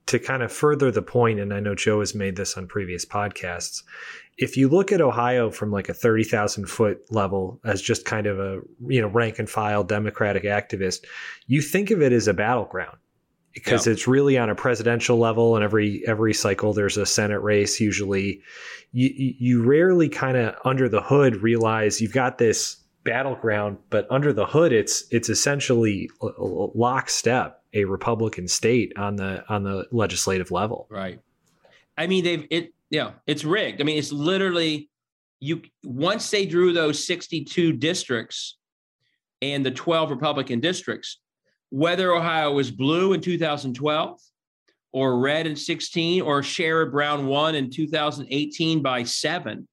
to 0.06 0.18
kind 0.18 0.42
of 0.42 0.50
further 0.50 0.90
the 0.90 1.02
point, 1.02 1.38
and 1.38 1.52
I 1.52 1.60
know 1.60 1.74
Joe 1.74 2.00
has 2.00 2.14
made 2.14 2.37
this 2.37 2.56
on 2.56 2.66
previous 2.66 3.04
podcasts. 3.04 3.82
If 4.38 4.56
you 4.56 4.68
look 4.68 4.90
at 4.90 5.02
Ohio 5.02 5.50
from 5.50 5.70
like 5.70 5.90
a 5.90 5.94
thirty 5.94 6.24
thousand 6.24 6.70
foot 6.70 7.00
level 7.10 7.60
as 7.62 7.82
just 7.82 8.06
kind 8.06 8.26
of 8.26 8.38
a 8.38 8.60
you 8.87 9.02
know 9.02 9.08
rank 9.08 9.38
and 9.38 9.50
file 9.50 9.84
Democratic 9.84 10.44
activist, 10.44 11.04
you 11.46 11.60
think 11.60 11.90
of 11.90 12.00
it 12.00 12.12
as 12.12 12.26
a 12.26 12.32
battleground 12.32 12.96
because 13.55 13.87
yeah. 13.87 13.93
it's 13.93 14.07
really 14.07 14.37
on 14.37 14.51
a 14.51 14.55
presidential 14.55 15.19
level 15.19 15.55
and 15.55 15.64
every 15.64 16.07
every 16.07 16.35
cycle 16.35 16.73
there's 16.73 16.97
a 16.97 17.07
senate 17.07 17.40
race. 17.40 17.81
Usually 17.81 18.43
you 18.93 19.11
you 19.17 19.62
rarely 19.64 20.09
kind 20.09 20.37
of 20.37 20.55
under 20.64 20.88
the 20.88 21.01
hood 21.01 21.37
realize 21.37 22.01
you've 22.01 22.12
got 22.12 22.38
this 22.38 22.77
battleground 23.05 23.77
but 23.90 24.07
under 24.11 24.33
the 24.33 24.47
hood 24.47 24.73
it's 24.73 25.05
it's 25.11 25.29
essentially 25.29 26.09
lockstep 26.21 27.62
a 27.75 27.85
republican 27.85 28.49
state 28.49 28.93
on 28.97 29.17
the 29.17 29.45
on 29.49 29.62
the 29.62 29.87
legislative 29.93 30.51
level. 30.51 30.87
Right. 30.90 31.21
I 31.97 32.07
mean 32.07 32.25
they've 32.25 32.47
it 32.51 32.75
yeah 32.90 33.12
it's 33.27 33.45
rigged. 33.45 33.81
I 33.81 33.85
mean 33.85 33.99
it's 33.99 34.12
literally 34.12 34.90
you 35.40 35.62
once 35.85 36.31
they 36.31 36.47
drew 36.47 36.73
those 36.73 37.05
62 37.07 37.73
districts 37.75 38.57
and 39.43 39.64
the 39.64 39.71
12 39.71 40.11
republican 40.11 40.61
districts 40.61 41.19
whether 41.74 42.14
Ohio 42.14 42.52
was 42.52 42.70
blue 42.70 43.14
in 43.14 43.20
2012 43.20 44.20
or 44.92 45.18
red 45.18 45.44
in 45.44 45.56
16 45.56 46.22
or 46.22 46.40
Sherrod 46.40 46.92
Brown 46.92 47.26
won 47.26 47.56
in 47.56 47.68
2018 47.68 48.80
by 48.80 49.02
seven, 49.02 49.66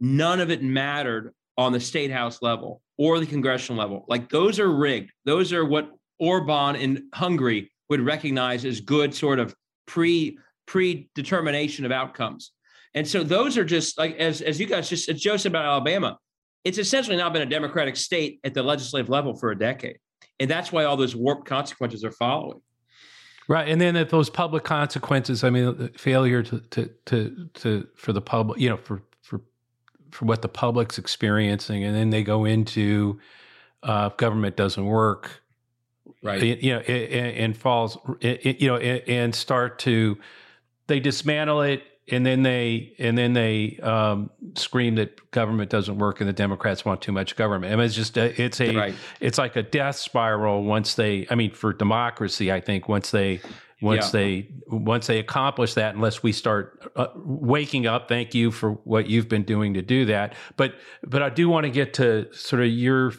none 0.00 0.40
of 0.40 0.50
it 0.50 0.64
mattered 0.64 1.32
on 1.56 1.70
the 1.70 1.78
state 1.78 2.10
house 2.10 2.42
level 2.42 2.82
or 2.98 3.20
the 3.20 3.26
congressional 3.26 3.80
level. 3.80 4.04
Like 4.08 4.30
those 4.30 4.58
are 4.58 4.68
rigged. 4.68 5.12
Those 5.24 5.52
are 5.52 5.64
what 5.64 5.92
Orban 6.18 6.74
in 6.74 7.08
Hungary 7.14 7.70
would 7.88 8.00
recognize 8.00 8.64
as 8.64 8.80
good 8.80 9.14
sort 9.14 9.38
of 9.38 9.54
pre 9.86 10.36
predetermination 10.66 11.84
of 11.84 11.92
outcomes. 11.92 12.50
And 12.94 13.06
so 13.06 13.22
those 13.22 13.56
are 13.56 13.64
just 13.64 13.96
like 13.96 14.16
as 14.16 14.40
as 14.40 14.58
you 14.58 14.66
guys 14.66 14.88
just 14.88 15.08
Joe 15.14 15.36
said 15.36 15.52
about 15.52 15.66
Alabama, 15.66 16.18
it's 16.64 16.78
essentially 16.78 17.16
not 17.16 17.32
been 17.32 17.42
a 17.42 17.46
democratic 17.46 17.94
state 17.94 18.40
at 18.42 18.54
the 18.54 18.62
legislative 18.64 19.08
level 19.08 19.36
for 19.36 19.52
a 19.52 19.56
decade 19.56 19.98
and 20.40 20.50
that's 20.50 20.72
why 20.72 20.84
all 20.84 20.96
those 20.96 21.14
warped 21.14 21.46
consequences 21.46 22.04
are 22.04 22.12
following. 22.12 22.60
Right, 23.48 23.68
and 23.68 23.80
then 23.80 23.96
if 23.96 24.10
those 24.10 24.30
public 24.30 24.64
consequences, 24.64 25.44
I 25.44 25.50
mean, 25.50 25.90
failure 25.96 26.42
to 26.44 26.60
to 26.60 26.90
to, 27.06 27.48
to 27.54 27.88
for 27.96 28.12
the 28.12 28.20
public, 28.20 28.60
you 28.60 28.68
know, 28.68 28.76
for 28.76 29.02
for 29.20 29.40
for 30.10 30.26
what 30.26 30.42
the 30.42 30.48
public's 30.48 30.98
experiencing, 30.98 31.84
and 31.84 31.94
then 31.94 32.10
they 32.10 32.22
go 32.22 32.44
into 32.44 33.20
uh, 33.82 34.10
government 34.10 34.56
doesn't 34.56 34.86
work, 34.86 35.42
right? 36.22 36.42
You 36.42 36.74
know, 36.74 36.80
and, 36.80 37.36
and 37.36 37.56
falls, 37.56 37.98
you 38.20 38.68
know, 38.68 38.76
and 38.76 39.34
start 39.34 39.80
to 39.80 40.18
they 40.86 41.00
dismantle 41.00 41.62
it 41.62 41.82
and 42.10 42.26
then 42.26 42.42
they 42.42 42.94
and 42.98 43.16
then 43.16 43.32
they 43.32 43.78
um, 43.82 44.30
scream 44.56 44.96
that 44.96 45.30
government 45.30 45.70
doesn't 45.70 45.98
work 45.98 46.20
and 46.20 46.28
the 46.28 46.32
Democrats 46.32 46.84
want 46.84 47.00
too 47.00 47.12
much 47.12 47.36
government. 47.36 47.72
I 47.72 47.76
mean, 47.76 47.86
it's 47.86 47.94
just 47.94 48.16
a, 48.16 48.42
it's 48.42 48.60
a 48.60 48.74
right. 48.74 48.94
it's 49.20 49.38
like 49.38 49.56
a 49.56 49.62
death 49.62 49.96
spiral 49.96 50.64
once 50.64 50.94
they. 50.94 51.26
I 51.30 51.36
mean, 51.36 51.52
for 51.52 51.72
democracy, 51.72 52.50
I 52.50 52.60
think 52.60 52.88
once 52.88 53.12
they 53.12 53.40
once 53.80 54.06
yeah. 54.06 54.20
they 54.20 54.48
once 54.68 55.06
they 55.06 55.20
accomplish 55.20 55.74
that, 55.74 55.94
unless 55.94 56.22
we 56.22 56.32
start 56.32 56.92
uh, 56.96 57.08
waking 57.16 57.86
up. 57.86 58.08
Thank 58.08 58.34
you 58.34 58.50
for 58.50 58.72
what 58.84 59.08
you've 59.08 59.28
been 59.28 59.44
doing 59.44 59.74
to 59.74 59.82
do 59.82 60.04
that. 60.06 60.34
But 60.56 60.74
but 61.04 61.22
I 61.22 61.28
do 61.28 61.48
want 61.48 61.64
to 61.64 61.70
get 61.70 61.94
to 61.94 62.32
sort 62.32 62.62
of 62.62 62.68
your 62.68 63.12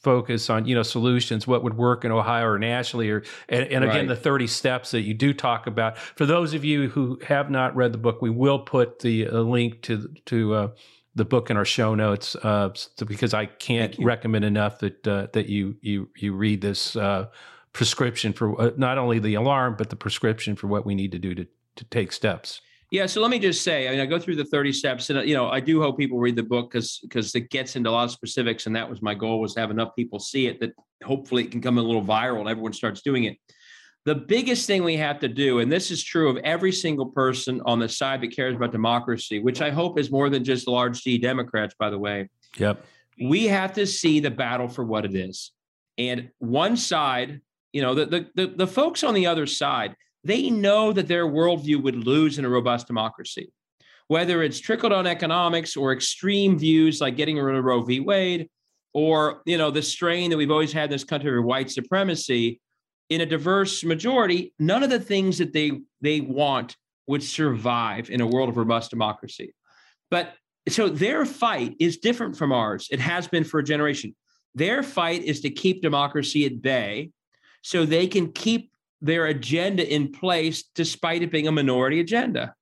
focus 0.00 0.48
on 0.48 0.64
you 0.64 0.74
know 0.74 0.82
solutions 0.82 1.46
what 1.46 1.62
would 1.62 1.76
work 1.76 2.04
in 2.04 2.10
ohio 2.10 2.46
or 2.46 2.58
nationally 2.58 3.10
or 3.10 3.22
and, 3.48 3.64
and 3.66 3.84
again 3.84 4.08
right. 4.08 4.08
the 4.08 4.16
30 4.16 4.46
steps 4.46 4.90
that 4.92 5.02
you 5.02 5.14
do 5.14 5.32
talk 5.34 5.66
about. 5.66 5.98
For 5.98 6.26
those 6.26 6.54
of 6.54 6.64
you 6.64 6.88
who 6.88 7.18
have 7.26 7.50
not 7.50 7.76
read 7.76 7.92
the 7.92 7.98
book 7.98 8.22
we 8.22 8.30
will 8.30 8.58
put 8.58 9.00
the 9.00 9.28
uh, 9.28 9.40
link 9.40 9.82
to 9.82 10.08
to 10.26 10.54
uh, 10.54 10.68
the 11.14 11.24
book 11.24 11.50
in 11.50 11.56
our 11.56 11.64
show 11.64 11.94
notes 11.94 12.36
uh, 12.36 12.70
because 13.06 13.34
i 13.34 13.44
can't 13.46 13.96
recommend 13.98 14.44
enough 14.44 14.78
that 14.78 15.06
uh, 15.06 15.26
that 15.32 15.48
you 15.48 15.76
you 15.80 16.08
you 16.16 16.34
read 16.34 16.60
this 16.60 16.96
uh, 16.96 17.26
prescription 17.72 18.32
for 18.32 18.60
uh, 18.60 18.70
not 18.76 18.96
only 18.96 19.18
the 19.18 19.34
alarm 19.34 19.74
but 19.76 19.90
the 19.90 19.96
prescription 19.96 20.56
for 20.56 20.66
what 20.66 20.86
we 20.86 20.94
need 20.94 21.12
to 21.12 21.18
do 21.18 21.34
to 21.34 21.46
to 21.76 21.84
take 21.86 22.12
steps 22.12 22.60
yeah, 22.90 23.06
so 23.06 23.20
let 23.20 23.30
me 23.30 23.38
just 23.38 23.62
say, 23.62 23.86
I 23.86 23.92
mean, 23.92 24.00
I 24.00 24.06
go 24.06 24.18
through 24.18 24.34
the 24.34 24.44
30 24.44 24.72
steps 24.72 25.10
and 25.10 25.20
uh, 25.20 25.22
you 25.22 25.34
know, 25.34 25.48
I 25.48 25.60
do 25.60 25.80
hope 25.80 25.96
people 25.96 26.18
read 26.18 26.34
the 26.34 26.42
book 26.42 26.72
because 26.72 26.98
because 27.02 27.32
it 27.36 27.48
gets 27.50 27.76
into 27.76 27.88
a 27.88 27.92
lot 27.92 28.04
of 28.04 28.10
specifics 28.10 28.66
and 28.66 28.74
that 28.74 28.90
was 28.90 29.00
my 29.00 29.14
goal 29.14 29.40
was 29.40 29.54
to 29.54 29.60
have 29.60 29.70
enough 29.70 29.94
people 29.94 30.18
see 30.18 30.46
it 30.46 30.58
that 30.60 30.72
hopefully 31.04 31.44
it 31.44 31.52
can 31.52 31.60
come 31.60 31.78
a 31.78 31.82
little 31.82 32.02
viral 32.02 32.40
and 32.40 32.48
everyone 32.48 32.72
starts 32.72 33.00
doing 33.02 33.24
it. 33.24 33.36
The 34.06 34.14
biggest 34.16 34.66
thing 34.66 34.82
we 34.82 34.96
have 34.96 35.20
to 35.20 35.28
do, 35.28 35.60
and 35.60 35.70
this 35.70 35.90
is 35.90 36.02
true 36.02 36.30
of 36.30 36.38
every 36.38 36.72
single 36.72 37.06
person 37.06 37.60
on 37.64 37.78
the 37.78 37.88
side 37.88 38.22
that 38.22 38.34
cares 38.34 38.56
about 38.56 38.72
democracy, 38.72 39.38
which 39.38 39.60
I 39.60 39.70
hope 39.70 39.98
is 39.98 40.10
more 40.10 40.28
than 40.28 40.42
just 40.42 40.66
large 40.66 41.02
D 41.02 41.18
Democrats, 41.18 41.74
by 41.78 41.90
the 41.90 41.98
way. 41.98 42.28
Yep. 42.56 42.84
We 43.22 43.46
have 43.46 43.74
to 43.74 43.86
see 43.86 44.18
the 44.18 44.30
battle 44.30 44.68
for 44.68 44.84
what 44.84 45.04
it 45.04 45.14
is. 45.14 45.52
And 45.96 46.30
one 46.38 46.76
side, 46.76 47.40
you 47.72 47.82
know, 47.82 47.94
the 47.94 48.06
the 48.06 48.26
the, 48.34 48.46
the 48.56 48.66
folks 48.66 49.04
on 49.04 49.14
the 49.14 49.26
other 49.26 49.46
side, 49.46 49.94
they 50.24 50.50
know 50.50 50.92
that 50.92 51.08
their 51.08 51.26
worldview 51.26 51.82
would 51.82 52.06
lose 52.06 52.38
in 52.38 52.44
a 52.44 52.48
robust 52.48 52.86
democracy. 52.86 53.52
Whether 54.08 54.42
it's 54.42 54.58
trickle 54.58 54.90
down 54.90 55.06
economics 55.06 55.76
or 55.76 55.92
extreme 55.92 56.58
views 56.58 57.00
like 57.00 57.16
getting 57.16 57.38
rid 57.38 57.56
of 57.56 57.64
Roe 57.64 57.82
v. 57.82 58.00
Wade, 58.00 58.48
or 58.92 59.42
you 59.46 59.56
know 59.56 59.70
the 59.70 59.82
strain 59.82 60.30
that 60.30 60.36
we've 60.36 60.50
always 60.50 60.72
had 60.72 60.84
in 60.84 60.90
this 60.90 61.04
country 61.04 61.36
of 61.38 61.44
white 61.44 61.70
supremacy, 61.70 62.60
in 63.08 63.20
a 63.20 63.26
diverse 63.26 63.84
majority, 63.84 64.52
none 64.58 64.82
of 64.82 64.90
the 64.90 65.00
things 65.00 65.38
that 65.38 65.52
they 65.52 65.80
they 66.00 66.20
want 66.20 66.76
would 67.06 67.22
survive 67.22 68.10
in 68.10 68.20
a 68.20 68.26
world 68.26 68.48
of 68.48 68.56
robust 68.56 68.90
democracy. 68.90 69.54
But 70.10 70.34
so 70.68 70.88
their 70.88 71.24
fight 71.24 71.74
is 71.78 71.98
different 71.98 72.36
from 72.36 72.52
ours. 72.52 72.88
It 72.90 73.00
has 73.00 73.26
been 73.26 73.44
for 73.44 73.60
a 73.60 73.64
generation. 73.64 74.14
Their 74.54 74.82
fight 74.82 75.22
is 75.22 75.40
to 75.40 75.50
keep 75.50 75.82
democracy 75.82 76.46
at 76.46 76.60
bay 76.60 77.10
so 77.62 77.84
they 77.84 78.06
can 78.06 78.32
keep 78.32 78.70
their 79.00 79.26
agenda 79.26 79.86
in 79.86 80.12
place 80.12 80.64
despite 80.74 81.22
it 81.22 81.32
being 81.32 81.48
a 81.48 81.52
minority 81.52 82.00
agenda. 82.00 82.54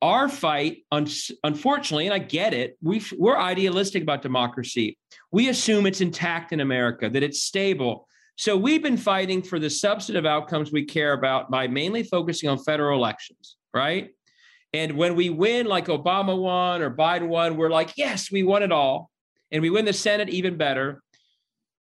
Our 0.00 0.28
fight, 0.28 0.78
un- 0.90 1.06
unfortunately, 1.44 2.06
and 2.06 2.14
I 2.14 2.18
get 2.18 2.54
it, 2.54 2.76
we 2.82 3.02
we're 3.16 3.38
idealistic 3.38 4.02
about 4.02 4.22
democracy. 4.22 4.98
We 5.30 5.48
assume 5.48 5.86
it's 5.86 6.00
intact 6.00 6.52
in 6.52 6.60
America, 6.60 7.08
that 7.08 7.22
it's 7.22 7.42
stable. 7.42 8.08
So 8.36 8.56
we've 8.56 8.82
been 8.82 8.96
fighting 8.96 9.42
for 9.42 9.60
the 9.60 9.70
substantive 9.70 10.26
outcomes 10.26 10.72
we 10.72 10.84
care 10.84 11.12
about 11.12 11.50
by 11.50 11.68
mainly 11.68 12.02
focusing 12.02 12.48
on 12.48 12.58
federal 12.58 12.98
elections, 12.98 13.56
right? 13.72 14.10
And 14.72 14.96
when 14.96 15.14
we 15.14 15.30
win, 15.30 15.66
like 15.66 15.86
Obama 15.86 16.36
won 16.36 16.82
or 16.82 16.90
Biden 16.90 17.28
won, 17.28 17.56
we're 17.56 17.70
like, 17.70 17.92
yes, 17.96 18.30
we 18.32 18.42
won 18.42 18.62
it 18.62 18.72
all. 18.72 19.10
And 19.50 19.60
we 19.62 19.70
win 19.70 19.84
the 19.84 19.92
Senate 19.92 20.30
even 20.30 20.56
better. 20.56 21.02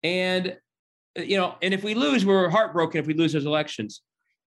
And 0.02 0.56
you 1.18 1.36
know, 1.36 1.56
and 1.62 1.72
if 1.72 1.82
we 1.82 1.94
lose, 1.94 2.24
we're 2.24 2.48
heartbroken 2.48 3.00
if 3.00 3.06
we 3.06 3.14
lose 3.14 3.32
those 3.32 3.46
elections. 3.46 4.02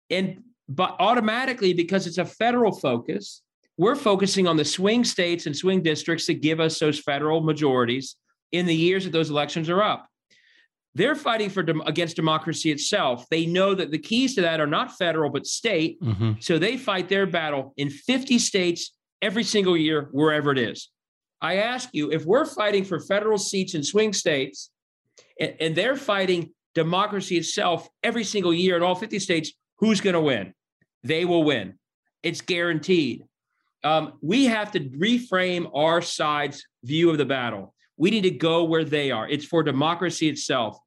And 0.09 0.43
but 0.67 0.95
automatically, 0.99 1.73
because 1.73 2.07
it's 2.07 2.17
a 2.17 2.25
federal 2.25 2.71
focus, 2.71 3.41
we're 3.77 3.95
focusing 3.95 4.47
on 4.47 4.57
the 4.57 4.65
swing 4.65 5.03
states 5.03 5.45
and 5.45 5.55
swing 5.55 5.81
districts 5.81 6.27
that 6.27 6.35
give 6.35 6.59
us 6.59 6.79
those 6.79 6.99
federal 6.99 7.41
majorities 7.41 8.15
in 8.51 8.65
the 8.65 8.75
years 8.75 9.03
that 9.03 9.11
those 9.11 9.29
elections 9.29 9.69
are 9.69 9.81
up. 9.81 10.07
They're 10.93 11.15
fighting 11.15 11.49
for 11.49 11.63
dem- 11.63 11.81
against 11.85 12.15
democracy 12.15 12.71
itself. 12.71 13.25
They 13.29 13.45
know 13.45 13.73
that 13.73 13.91
the 13.91 13.97
keys 13.97 14.35
to 14.35 14.41
that 14.41 14.59
are 14.59 14.67
not 14.67 14.97
federal 14.97 15.29
but 15.29 15.45
state. 15.45 16.01
Mm-hmm. 16.01 16.33
So 16.41 16.59
they 16.59 16.77
fight 16.77 17.07
their 17.07 17.25
battle 17.25 17.73
in 17.77 17.89
50 17.89 18.39
states 18.39 18.93
every 19.21 19.43
single 19.43 19.77
year, 19.77 20.09
wherever 20.11 20.51
it 20.51 20.57
is. 20.57 20.89
I 21.41 21.55
ask 21.55 21.89
you, 21.93 22.11
if 22.11 22.25
we're 22.25 22.45
fighting 22.45 22.83
for 22.83 22.99
federal 22.99 23.37
seats 23.37 23.73
in 23.73 23.83
swing 23.83 24.13
states 24.13 24.69
and, 25.39 25.55
and 25.59 25.75
they're 25.75 25.95
fighting 25.95 26.51
democracy 26.73 27.37
itself 27.37 27.89
every 28.03 28.23
single 28.23 28.53
year 28.53 28.77
in 28.77 28.83
all 28.83 28.95
50 28.95 29.19
states. 29.19 29.51
Who's 29.79 30.01
going 30.01 30.13
to 30.13 30.21
win? 30.21 30.53
They 31.03 31.25
will 31.25 31.43
win. 31.43 31.75
It's 32.23 32.41
guaranteed. 32.41 33.23
Um, 33.83 34.13
we 34.21 34.45
have 34.45 34.71
to 34.73 34.79
reframe 34.79 35.69
our 35.73 36.01
side's 36.01 36.65
view 36.83 37.09
of 37.09 37.17
the 37.17 37.25
battle. 37.25 37.73
We 37.97 38.11
need 38.11 38.21
to 38.21 38.31
go 38.31 38.63
where 38.63 38.83
they 38.83 39.11
are. 39.11 39.27
It's 39.27 39.45
for 39.45 39.63
democracy 39.63 40.29
itself. 40.29 40.77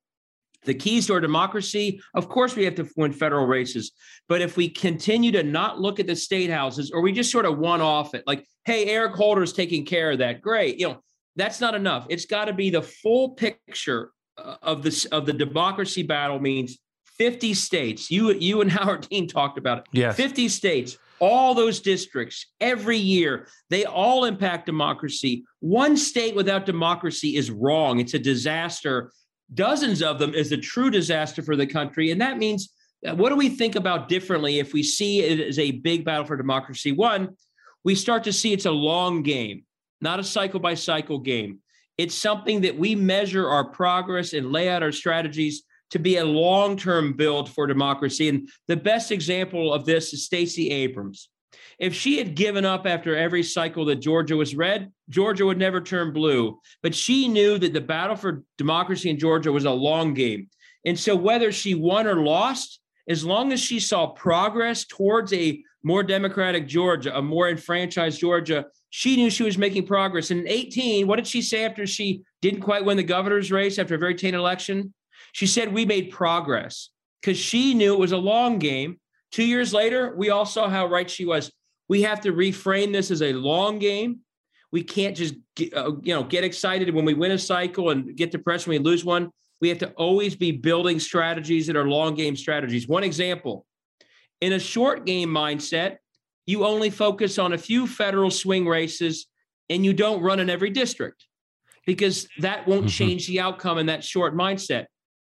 The 0.65 0.75
keys 0.75 1.09
to 1.09 1.15
our 1.15 1.21
democracy, 1.21 2.01
of 2.15 2.29
course, 2.29 2.57
we 2.57 2.65
have 2.65 2.77
to 2.77 2.89
win 2.97 3.13
federal 3.13 3.47
races. 3.47 3.93
But 4.29 4.41
if 4.41 4.57
we 4.57 4.69
continue 4.69 5.31
to 5.33 5.43
not 5.43 5.81
look 5.81 6.01
at 6.01 6.07
the 6.07 6.17
state 6.17 6.51
houses 6.51 6.91
or 6.91 7.03
we 7.03 7.13
just 7.13 7.31
sort 7.31 7.45
of 7.45 7.59
one 7.59 7.83
off 7.83 8.15
it, 8.15 8.25
like, 8.27 8.47
hey, 8.65 8.87
Eric 8.87 9.15
Holder's 9.15 9.53
taking 9.53 9.85
care 9.85 10.13
of 10.13 10.19
that, 10.19 10.41
great. 10.41 10.79
You 10.79 10.89
know, 10.89 11.03
that's 11.37 11.61
not 11.61 11.75
enough. 11.75 12.07
It's 12.09 12.25
got 12.25 12.47
to 12.47 12.55
be 12.55 12.71
the 12.71 12.81
full 12.81 13.31
picture 13.31 14.11
of 14.37 14.83
this 14.83 15.05
of 15.07 15.27
the 15.27 15.33
democracy 15.33 16.03
battle 16.03 16.41
means 16.41 16.79
50 17.19 17.55
states. 17.55 18.11
You 18.11 18.33
you 18.33 18.61
and 18.61 18.71
Howard 18.71 19.09
Dean 19.09 19.29
talked 19.29 19.59
about 19.59 19.79
it. 19.79 19.85
Yes. 19.93 20.17
50 20.17 20.49
states, 20.49 20.99
all 21.21 21.55
those 21.55 21.81
districts 21.81 22.47
every 22.61 22.99
year, 22.99 23.49
they 23.71 23.85
all 23.85 24.25
impact 24.25 24.67
democracy. 24.67 25.45
One 25.61 25.97
state 25.97 26.35
without 26.35 26.67
democracy 26.67 27.37
is 27.37 27.51
wrong. 27.51 28.01
It's 28.01 28.15
a 28.15 28.19
disaster. 28.19 29.13
Dozens 29.53 30.03
of 30.03 30.19
them 30.19 30.35
is 30.35 30.53
a 30.53 30.57
true 30.57 30.91
disaster 30.91 31.43
for 31.43 31.57
the 31.57 31.67
country. 31.67 32.11
And 32.11 32.21
that 32.21 32.39
means 32.39 32.73
uh, 33.07 33.15
what 33.15 33.29
do 33.29 33.37
we 33.37 33.49
think 33.49 33.77
about 33.77 34.09
differently 34.09 34.59
if 34.59 34.73
we 34.73 34.83
see 34.83 35.21
it 35.21 35.41
as 35.41 35.59
a 35.59 35.71
big 35.71 36.05
battle 36.05 36.25
for 36.25 36.37
democracy? 36.37 36.93
One, 36.93 37.37
we 37.85 37.95
start 37.95 38.25
to 38.25 38.33
see 38.33 38.53
it's 38.53 38.65
a 38.65 38.71
long 38.71 39.23
game, 39.23 39.65
not 40.01 40.19
a 40.19 40.25
cycle 40.25 40.61
by 40.61 40.75
cycle 40.75 41.19
game. 41.19 41.61
It's 41.97 42.15
something 42.15 42.63
that 42.63 42.79
we 42.79 42.95
measure 42.95 43.49
our 43.49 43.65
progress 43.65 44.33
and 44.33 44.53
lay 44.53 44.69
out 44.69 44.83
our 44.83 44.93
strategies 44.93 45.63
to 45.91 45.99
be 45.99 46.17
a 46.17 46.25
long 46.25 46.77
term 46.77 47.13
build 47.13 47.49
for 47.49 47.67
democracy. 47.67 48.29
And 48.29 48.49
the 48.67 48.77
best 48.77 49.13
example 49.13 49.73
of 49.73 49.85
this 49.85 50.13
is 50.13 50.25
Stacey 50.25 50.71
Abrams. 50.71 51.29
If 51.79 51.95
she 51.95 52.19
had 52.19 52.35
given 52.35 52.65
up 52.65 52.87
after 52.87 53.17
every 53.17 53.43
cycle 53.43 53.85
that 53.87 53.97
Georgia 53.97 54.37
was 54.37 54.55
red, 54.55 54.93
Georgia 55.09 55.47
would 55.47 55.59
never 55.59 55.81
turn 55.81 56.13
blue. 56.13 56.59
But 56.83 56.95
she 56.95 57.29
knew 57.29 57.59
that 57.59 57.73
the 57.73 57.81
battle 57.81 58.17
for 58.17 58.45
democracy 58.59 59.11
in 59.11 59.19
Georgia 59.19 59.53
was 59.53 59.65
a 59.65 59.71
long 59.71 60.15
game. 60.15 60.49
And 60.85 60.99
so, 60.99 61.17
whether 61.17 61.51
she 61.51 61.75
won 61.75 62.07
or 62.07 62.23
lost, 62.23 62.81
as 63.09 63.25
long 63.25 63.53
as 63.53 63.61
she 63.61 63.81
saw 63.81 64.09
progress 64.09 64.85
towards 64.85 65.33
a 65.33 65.63
more 65.83 66.03
democratic 66.03 66.67
Georgia, 66.67 67.17
a 67.17 67.23
more 67.23 67.49
enfranchised 67.49 68.21
Georgia, 68.21 68.67
she 68.97 69.17
knew 69.17 69.29
she 69.29 69.43
was 69.43 69.59
making 69.59 69.85
progress. 69.85 70.31
And 70.31 70.43
in 70.43 70.49
18, 70.49 71.09
what 71.09 71.17
did 71.17 71.27
she 71.27 71.43
say 71.43 71.65
after 71.65 71.85
she 71.85 72.23
didn't 72.41 72.61
quite 72.61 72.85
win 72.85 72.97
the 72.97 73.03
governor's 73.03 73.51
race 73.51 73.77
after 73.81 73.97
a 73.97 73.99
very 73.99 74.15
tainted 74.15 74.39
election? 74.39 74.95
She 75.33 75.49
said, 75.49 75.75
We 75.75 75.85
made 75.85 76.13
progress 76.13 76.91
because 77.21 77.37
she 77.37 77.75
knew 77.75 77.95
it 77.95 77.99
was 77.99 78.13
a 78.13 78.17
long 78.17 78.61
game. 78.61 79.01
Two 79.33 79.43
years 79.43 79.75
later, 79.75 80.15
we 80.17 80.31
all 80.31 80.47
saw 80.47 80.69
how 80.69 80.87
right 80.87 81.11
she 81.11 81.25
was. 81.25 81.51
We 81.89 82.03
have 82.03 82.21
to 82.21 82.33
reframe 82.33 82.93
this 82.93 83.11
as 83.11 83.21
a 83.21 83.33
long 83.33 83.81
game. 83.81 84.21
We 84.71 84.85
can't 84.85 85.17
just 85.17 85.35
get, 85.57 85.75
uh, 85.75 85.95
you 86.01 86.15
know 86.15 86.23
get 86.23 86.45
excited 86.45 86.95
when 86.95 87.05
we 87.05 87.15
win 87.15 87.33
a 87.33 87.39
cycle 87.39 87.91
and 87.91 88.17
get 88.17 88.31
depressed 88.31 88.69
when 88.69 88.79
we 88.81 88.89
lose 88.89 89.05
one. 89.05 89.29
We 89.61 89.71
have 89.71 89.79
to 89.79 89.91
always 89.95 90.37
be 90.37 90.53
building 90.53 91.01
strategies 91.01 91.67
that 91.67 91.75
are 91.75 91.89
long 91.89 92.15
game 92.15 92.37
strategies. 92.37 92.87
One 92.87 93.03
example, 93.03 93.67
in 94.41 94.53
a 94.53 94.61
short 94.61 95.05
game 95.05 95.31
mindset, 95.31 95.97
you 96.47 96.65
only 96.65 96.91
focus 96.91 97.39
on 97.39 97.53
a 97.53 97.59
few 97.59 97.87
federal 97.87 98.31
swing 98.31 98.67
races 98.67 99.27
and 99.71 99.85
you 99.85 99.93
don't 99.93 100.23
run 100.23 100.41
in 100.41 100.51
every 100.51 100.71
district 100.71 101.27
because 101.87 102.29
that 102.39 102.67
won't 102.67 102.83
mm-hmm. 102.83 102.89
change 102.89 103.27
the 103.27 103.41
outcome 103.41 103.79
in 103.79 103.87
that 103.87 104.05
short 104.05 104.35
mindset. 104.35 104.87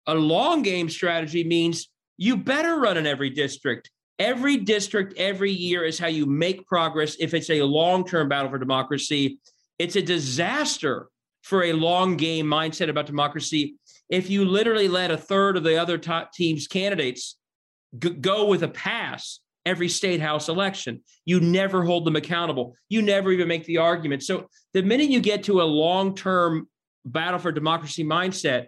A 0.06 0.14
long 0.14 0.62
game 0.62 0.88
strategy 0.88 1.44
means 1.44 1.88
you 2.16 2.36
better 2.36 2.78
run 2.78 2.96
in 2.96 3.06
every 3.06 3.30
district. 3.30 3.90
Every 4.18 4.56
district, 4.58 5.14
every 5.16 5.50
year 5.50 5.84
is 5.84 5.98
how 5.98 6.06
you 6.06 6.26
make 6.26 6.66
progress 6.66 7.16
if 7.18 7.34
it's 7.34 7.50
a 7.50 7.62
long 7.62 8.06
term 8.06 8.28
battle 8.28 8.50
for 8.50 8.58
democracy. 8.58 9.38
It's 9.78 9.96
a 9.96 10.02
disaster 10.02 11.08
for 11.42 11.64
a 11.64 11.72
long 11.72 12.16
game 12.16 12.46
mindset 12.46 12.88
about 12.88 13.06
democracy 13.06 13.76
if 14.08 14.30
you 14.30 14.44
literally 14.44 14.88
let 14.88 15.10
a 15.10 15.16
third 15.16 15.56
of 15.56 15.64
the 15.64 15.80
other 15.80 15.98
top 15.98 16.32
teams' 16.32 16.66
candidates 16.66 17.36
go 18.20 18.46
with 18.46 18.62
a 18.62 18.68
pass 18.68 19.40
every 19.66 19.88
state 19.88 20.20
house 20.20 20.48
election. 20.48 21.02
You 21.24 21.40
never 21.40 21.84
hold 21.84 22.04
them 22.04 22.16
accountable. 22.16 22.74
You 22.88 23.02
never 23.02 23.32
even 23.32 23.48
make 23.48 23.64
the 23.64 23.78
argument. 23.78 24.22
So 24.22 24.48
the 24.72 24.82
minute 24.82 25.10
you 25.10 25.20
get 25.20 25.44
to 25.44 25.62
a 25.62 25.64
long 25.64 26.14
term 26.14 26.68
battle 27.04 27.38
for 27.38 27.52
democracy 27.52 28.04
mindset, 28.04 28.66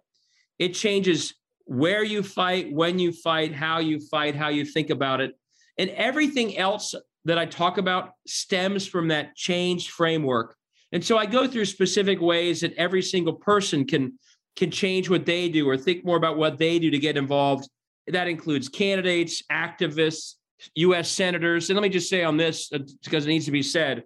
it 0.59 0.75
changes 0.75 1.35
where 1.65 2.05
you 2.05 2.23
fight, 2.23 2.73
when 2.73 2.99
you 2.99 3.13
fight, 3.13 3.55
how 3.55 3.79
you 3.79 4.01
fight, 4.01 4.35
how 4.35 4.49
you 4.49 4.65
think 4.65 4.91
about 4.91 5.21
it. 5.21 5.33
And 5.79 5.91
everything 5.91 6.57
else 6.57 6.95
that 7.25 7.39
I 7.39 7.45
talk 7.45 7.77
about 7.77 8.11
stems 8.27 8.87
from 8.87 9.09
that 9.09 9.35
changed 9.35 9.91
framework. 9.91 10.57
And 10.93 11.05
so 11.05 11.19
I 11.19 11.27
go 11.27 11.47
through 11.47 11.65
specific 11.65 12.21
ways 12.21 12.61
that 12.61 12.73
every 12.75 13.03
single 13.03 13.35
person 13.35 13.85
can 13.85 14.19
can 14.55 14.71
change 14.71 15.11
what 15.11 15.27
they 15.27 15.51
do 15.51 15.69
or 15.69 15.77
think 15.77 16.03
more 16.03 16.17
about 16.17 16.39
what 16.39 16.57
they 16.57 16.79
do 16.79 16.91
to 16.91 16.99
get 16.99 17.19
involved. 17.19 17.69
That 18.07 18.27
includes 18.27 18.71
candidates, 18.71 19.43
activists, 19.53 20.37
US 20.77 21.11
senators. 21.11 21.71
And 21.71 21.77
let 21.77 21.83
me 21.83 21.89
just 21.89 22.09
say 22.09 22.23
on 22.23 22.37
this, 22.37 22.73
uh, 22.73 22.79
because 23.05 23.27
it 23.27 23.29
needs 23.29 23.45
to 23.47 23.51
be 23.51 23.63
said, 23.63 24.05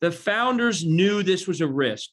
the 0.00 0.12
founders 0.12 0.84
knew 0.84 1.22
this 1.22 1.46
was 1.46 1.60
a 1.60 1.66
risk. 1.66 2.10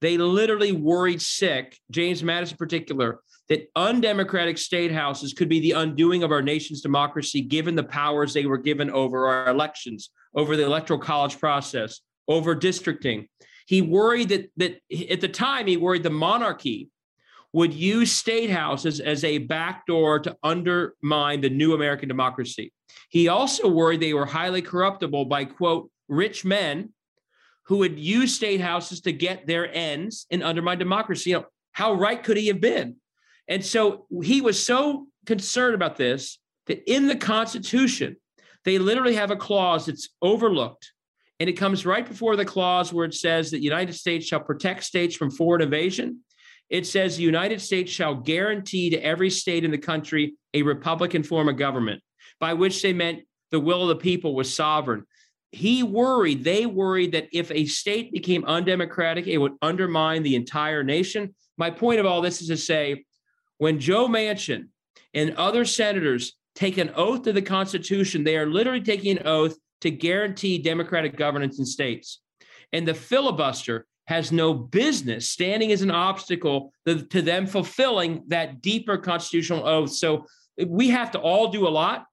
They 0.00 0.18
literally 0.18 0.72
worried 0.72 1.22
sick, 1.22 1.78
James 1.90 2.22
Madison 2.22 2.54
in 2.54 2.58
particular, 2.58 3.20
that 3.48 3.68
undemocratic 3.76 4.58
state 4.58 4.92
houses 4.92 5.32
could 5.32 5.48
be 5.48 5.60
the 5.60 5.72
undoing 5.72 6.22
of 6.22 6.32
our 6.32 6.42
nation's 6.42 6.80
democracy 6.80 7.40
given 7.40 7.74
the 7.74 7.84
powers 7.84 8.32
they 8.32 8.46
were 8.46 8.58
given 8.58 8.90
over 8.90 9.28
our 9.28 9.48
elections, 9.48 10.10
over 10.34 10.56
the 10.56 10.64
electoral 10.64 10.98
college 10.98 11.38
process, 11.38 12.00
over 12.28 12.54
districting. 12.54 13.28
He 13.66 13.80
worried 13.80 14.30
that 14.30 14.50
that 14.56 14.78
at 15.10 15.20
the 15.20 15.28
time 15.28 15.66
he 15.66 15.76
worried 15.76 16.02
the 16.02 16.10
monarchy 16.10 16.88
would 17.52 17.74
use 17.74 18.12
state 18.12 18.50
houses 18.50 18.98
as 19.00 19.24
a 19.24 19.38
backdoor 19.38 20.20
to 20.20 20.36
undermine 20.42 21.40
the 21.40 21.50
new 21.50 21.74
American 21.74 22.08
democracy. 22.08 22.72
He 23.10 23.28
also 23.28 23.68
worried 23.68 24.00
they 24.00 24.14
were 24.14 24.26
highly 24.26 24.62
corruptible 24.62 25.26
by, 25.26 25.44
quote, 25.44 25.90
rich 26.08 26.44
men 26.44 26.92
who 27.64 27.78
would 27.78 27.98
use 27.98 28.34
state 28.34 28.60
houses 28.60 29.00
to 29.02 29.12
get 29.12 29.46
their 29.46 29.72
ends 29.72 30.26
and 30.30 30.42
undermine 30.42 30.78
democracy. 30.78 31.30
You 31.30 31.40
know, 31.40 31.46
how 31.72 31.92
right 31.94 32.22
could 32.22 32.36
he 32.36 32.48
have 32.48 32.60
been? 32.60 32.96
And 33.48 33.64
so 33.64 34.06
he 34.22 34.40
was 34.40 34.64
so 34.64 35.06
concerned 35.26 35.74
about 35.74 35.96
this 35.96 36.38
that 36.66 36.82
in 36.90 37.06
the 37.06 37.16
Constitution, 37.16 38.16
they 38.64 38.78
literally 38.78 39.14
have 39.14 39.30
a 39.30 39.36
clause 39.36 39.86
that's 39.86 40.08
overlooked. 40.22 40.92
And 41.40 41.50
it 41.50 41.54
comes 41.54 41.84
right 41.84 42.06
before 42.06 42.36
the 42.36 42.44
clause 42.44 42.92
where 42.92 43.04
it 43.04 43.14
says 43.14 43.50
that 43.50 43.58
the 43.58 43.64
United 43.64 43.94
States 43.94 44.26
shall 44.26 44.40
protect 44.40 44.84
states 44.84 45.16
from 45.16 45.30
foreign 45.30 45.62
invasion 45.62 46.20
it 46.72 46.86
says 46.86 47.16
the 47.16 47.22
United 47.22 47.60
States 47.60 47.92
shall 47.92 48.14
guarantee 48.14 48.88
to 48.90 49.04
every 49.04 49.28
state 49.28 49.62
in 49.62 49.70
the 49.70 49.78
country 49.78 50.34
a 50.54 50.62
Republican 50.62 51.22
form 51.22 51.50
of 51.50 51.58
government, 51.58 52.02
by 52.40 52.54
which 52.54 52.80
they 52.80 52.94
meant 52.94 53.24
the 53.50 53.60
will 53.60 53.82
of 53.82 53.88
the 53.88 54.02
people 54.02 54.34
was 54.34 54.52
sovereign. 54.52 55.04
He 55.50 55.82
worried, 55.82 56.44
they 56.44 56.64
worried 56.64 57.12
that 57.12 57.28
if 57.30 57.50
a 57.50 57.66
state 57.66 58.10
became 58.10 58.46
undemocratic, 58.46 59.26
it 59.26 59.36
would 59.36 59.52
undermine 59.60 60.22
the 60.22 60.34
entire 60.34 60.82
nation. 60.82 61.34
My 61.58 61.70
point 61.70 62.00
of 62.00 62.06
all 62.06 62.22
this 62.22 62.40
is 62.40 62.48
to 62.48 62.56
say 62.56 63.04
when 63.58 63.78
Joe 63.78 64.08
Manchin 64.08 64.68
and 65.12 65.34
other 65.36 65.66
senators 65.66 66.38
take 66.54 66.78
an 66.78 66.92
oath 66.96 67.24
to 67.24 67.34
the 67.34 67.42
Constitution, 67.42 68.24
they 68.24 68.38
are 68.38 68.46
literally 68.46 68.80
taking 68.80 69.18
an 69.18 69.26
oath 69.26 69.58
to 69.82 69.90
guarantee 69.90 70.56
democratic 70.56 71.18
governance 71.18 71.58
in 71.58 71.66
states. 71.66 72.22
And 72.72 72.88
the 72.88 72.94
filibuster 72.94 73.86
has 74.12 74.30
no 74.30 74.52
business 74.52 75.30
standing 75.30 75.72
as 75.72 75.80
an 75.80 75.90
obstacle 75.90 76.70
to, 76.86 77.22
them 77.22 77.46
fulfilling 77.46 78.22
that 78.28 78.60
deeper 78.60 78.98
constitutional 78.98 79.66
oath. 79.66 79.90
So 79.90 80.26
we 80.66 80.90
have 80.90 81.12
to 81.12 81.18
all 81.18 81.48
do 81.48 81.66
a 81.66 81.70
lot, 81.70 82.04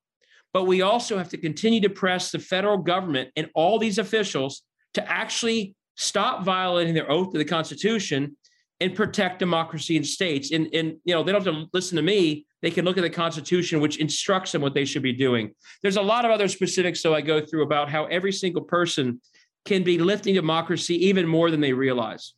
but 0.53 0.63
we 0.63 0.81
also 0.81 1.17
have 1.17 1.27
to 1.29 1.37
continue 1.37 1.81
to 1.81 1.89
press 1.89 2.31
the 2.31 2.39
federal 2.39 2.77
government 2.77 3.31
and 3.35 3.49
all 3.53 3.79
these 3.79 3.97
officials 3.97 4.61
to 4.93 5.11
actually 5.11 5.75
stop 5.95 6.45
violating 6.45 6.93
their 6.93 7.11
oath 7.11 7.33
to 7.33 7.37
the 7.37 7.43
Constitution 7.43 8.37
and 8.79 8.95
protect 8.95 9.39
democracy 9.39 9.97
in 9.97 10.05
states. 10.05 10.51
And, 10.53 10.73
and 10.73 10.95
you 11.03 11.13
know, 11.13 11.21
they 11.21 11.33
don't 11.33 11.45
have 11.45 11.53
to 11.53 11.65
listen 11.73 11.97
to 11.97 12.01
me. 12.01 12.45
They 12.61 12.71
can 12.71 12.85
look 12.85 12.97
at 12.97 13.01
the 13.01 13.09
Constitution, 13.09 13.81
which 13.81 13.97
instructs 13.97 14.53
them 14.53 14.61
what 14.61 14.73
they 14.73 14.85
should 14.85 15.03
be 15.03 15.11
doing. 15.11 15.53
There's 15.81 15.97
a 15.97 16.01
lot 16.01 16.23
of 16.23 16.31
other 16.31 16.47
specifics, 16.47 17.01
so 17.01 17.13
I 17.13 17.19
go 17.19 17.45
through 17.45 17.63
about 17.63 17.89
how 17.89 18.05
every 18.05 18.31
single 18.31 18.61
person 18.61 19.19
can 19.65 19.83
be 19.83 19.97
lifting 19.97 20.33
democracy 20.33 20.95
even 21.07 21.27
more 21.27 21.51
than 21.51 21.61
they 21.61 21.73
realize. 21.73 22.33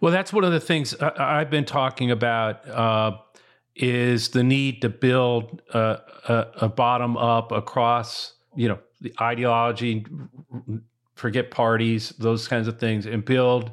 Well, 0.00 0.12
that's 0.12 0.32
one 0.32 0.44
of 0.44 0.52
the 0.52 0.60
things 0.60 0.94
I've 0.94 1.50
been 1.50 1.64
talking 1.64 2.10
about 2.10 2.68
uh, 2.68 3.18
is 3.76 4.28
the 4.28 4.42
need 4.42 4.82
to 4.82 4.88
build 4.88 5.62
a, 5.72 5.98
a, 6.28 6.46
a, 6.62 6.68
bottom 6.68 7.16
up 7.16 7.52
across, 7.52 8.34
you 8.54 8.68
know, 8.68 8.78
the 9.00 9.12
ideology, 9.20 10.04
forget 11.14 11.50
parties, 11.50 12.10
those 12.18 12.46
kinds 12.48 12.68
of 12.68 12.78
things, 12.78 13.06
and 13.06 13.24
build 13.24 13.72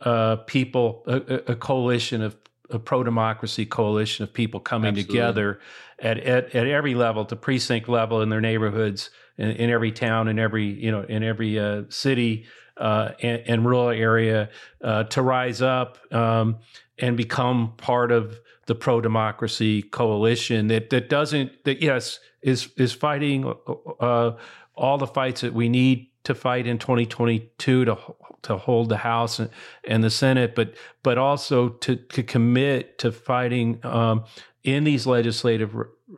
uh, 0.00 0.36
people, 0.46 1.04
a, 1.06 1.52
a, 1.52 1.56
coalition 1.56 2.22
of 2.22 2.36
a 2.70 2.78
pro 2.78 3.02
democracy 3.02 3.64
coalition 3.64 4.22
of 4.22 4.32
people 4.32 4.60
coming 4.60 4.88
Absolutely. 4.88 5.14
together 5.14 5.60
at, 6.00 6.18
at, 6.18 6.54
at 6.54 6.66
every 6.66 6.94
level, 6.94 7.24
the 7.24 7.36
precinct 7.36 7.88
level 7.88 8.22
in 8.22 8.28
their 8.28 8.40
neighborhoods, 8.40 9.10
in, 9.38 9.50
in 9.50 9.70
every 9.70 9.92
town, 9.92 10.28
in 10.28 10.38
every 10.38 10.66
you 10.66 10.90
know, 10.90 11.02
in 11.02 11.22
every 11.22 11.58
uh, 11.58 11.84
city 11.88 12.46
uh, 12.76 13.12
and, 13.22 13.42
and, 13.46 13.64
rural 13.64 13.88
area 13.88 14.50
uh, 14.84 15.04
to 15.04 15.22
rise 15.22 15.62
up 15.62 15.98
um, 16.12 16.58
and 16.98 17.16
become 17.16 17.72
part 17.76 18.12
of 18.12 18.38
the 18.66 18.74
pro 18.74 19.00
democracy 19.00 19.82
coalition 19.82 20.68
that 20.68 20.90
that 20.90 21.08
doesn't 21.08 21.64
that 21.64 21.82
yes 21.82 22.20
is 22.42 22.68
is 22.76 22.92
fighting 22.92 23.52
uh, 24.00 24.32
all 24.76 24.98
the 24.98 25.06
fights 25.06 25.40
that 25.40 25.54
we 25.54 25.68
need 25.68 26.08
to 26.24 26.34
fight 26.34 26.66
in 26.66 26.78
2022 26.78 27.84
to 27.86 27.98
to 28.42 28.56
hold 28.56 28.88
the 28.88 28.98
House 28.98 29.38
and, 29.38 29.50
and 29.84 30.04
the 30.04 30.10
Senate, 30.10 30.54
but 30.54 30.74
but 31.02 31.18
also 31.18 31.70
to 31.70 31.96
to 31.96 32.22
commit 32.22 32.98
to 32.98 33.10
fighting 33.12 33.80
um, 33.84 34.24
in 34.62 34.84
these 34.84 35.06
legislative 35.06 35.74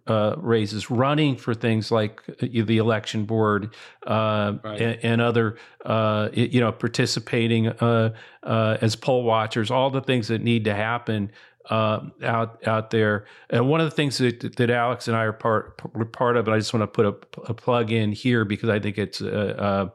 uh, 0.07 0.35
races, 0.39 0.91
running 0.91 1.37
for 1.37 1.55
things 1.55 1.91
like 1.91 2.23
uh, 2.29 2.47
the 2.51 2.79
election 2.79 3.25
board 3.25 3.75
uh, 4.07 4.55
right. 4.63 4.81
and, 4.81 5.05
and, 5.05 5.21
other, 5.21 5.57
uh, 5.85 6.29
you 6.33 6.61
know, 6.61 6.71
participating 6.71 7.69
uh, 7.69 8.15
uh, 8.43 8.77
as 8.81 8.95
poll 8.97 9.25
watchers, 9.25 9.71
all 9.71 9.91
the 9.91 10.01
things 10.01 10.29
that 10.29 10.43
need 10.43 10.65
to 10.65 10.75
happen 10.75 11.31
out 11.71 12.67
out 12.67 12.91
there. 12.91 13.27
And 13.51 13.69
one 13.69 13.81
of 13.81 13.87
the 13.89 13.95
things 13.95 14.19
that, 14.19 14.57
that 14.57 14.71
Alex 14.71 15.07
and 15.07 15.17
I 15.17 15.25
are 15.25 15.33
part 15.33 16.13
part 16.13 16.37
of, 16.37 16.47
and 16.47 16.55
I 16.55 16.59
just 16.59 16.73
want 16.73 16.83
to 16.83 16.87
put 16.87 17.07
a, 17.07 17.51
a 17.51 17.55
plug 17.55 17.93
in 17.93 18.13
here 18.13 18.45
because 18.45 18.69
I 18.69 18.79
think 18.79 18.99
it's. 18.99 19.21
Uh, 19.21 19.91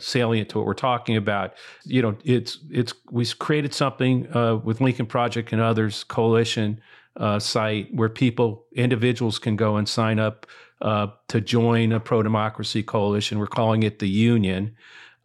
salient 0.00 0.48
to 0.48 0.58
what 0.58 0.66
we're 0.66 0.74
talking 0.74 1.16
about. 1.16 1.54
You 1.84 2.02
know, 2.02 2.16
it's 2.24 2.58
it's 2.70 2.92
we 3.12 3.24
created 3.24 3.72
something 3.72 4.26
uh, 4.34 4.56
with 4.56 4.80
Lincoln 4.80 5.06
Project 5.06 5.52
and 5.52 5.62
others 5.62 6.02
coalition 6.02 6.80
uh, 7.16 7.38
site 7.38 7.94
where 7.94 8.08
people, 8.08 8.64
individuals 8.74 9.38
can 9.38 9.56
go 9.56 9.76
and 9.76 9.88
sign 9.88 10.18
up 10.18 10.46
uh, 10.82 11.06
to 11.28 11.40
join 11.40 11.92
a 11.92 12.00
pro 12.00 12.22
democracy 12.22 12.82
coalition. 12.82 13.38
We're 13.38 13.46
calling 13.46 13.82
it 13.82 13.98
the 13.98 14.08
Union. 14.08 14.76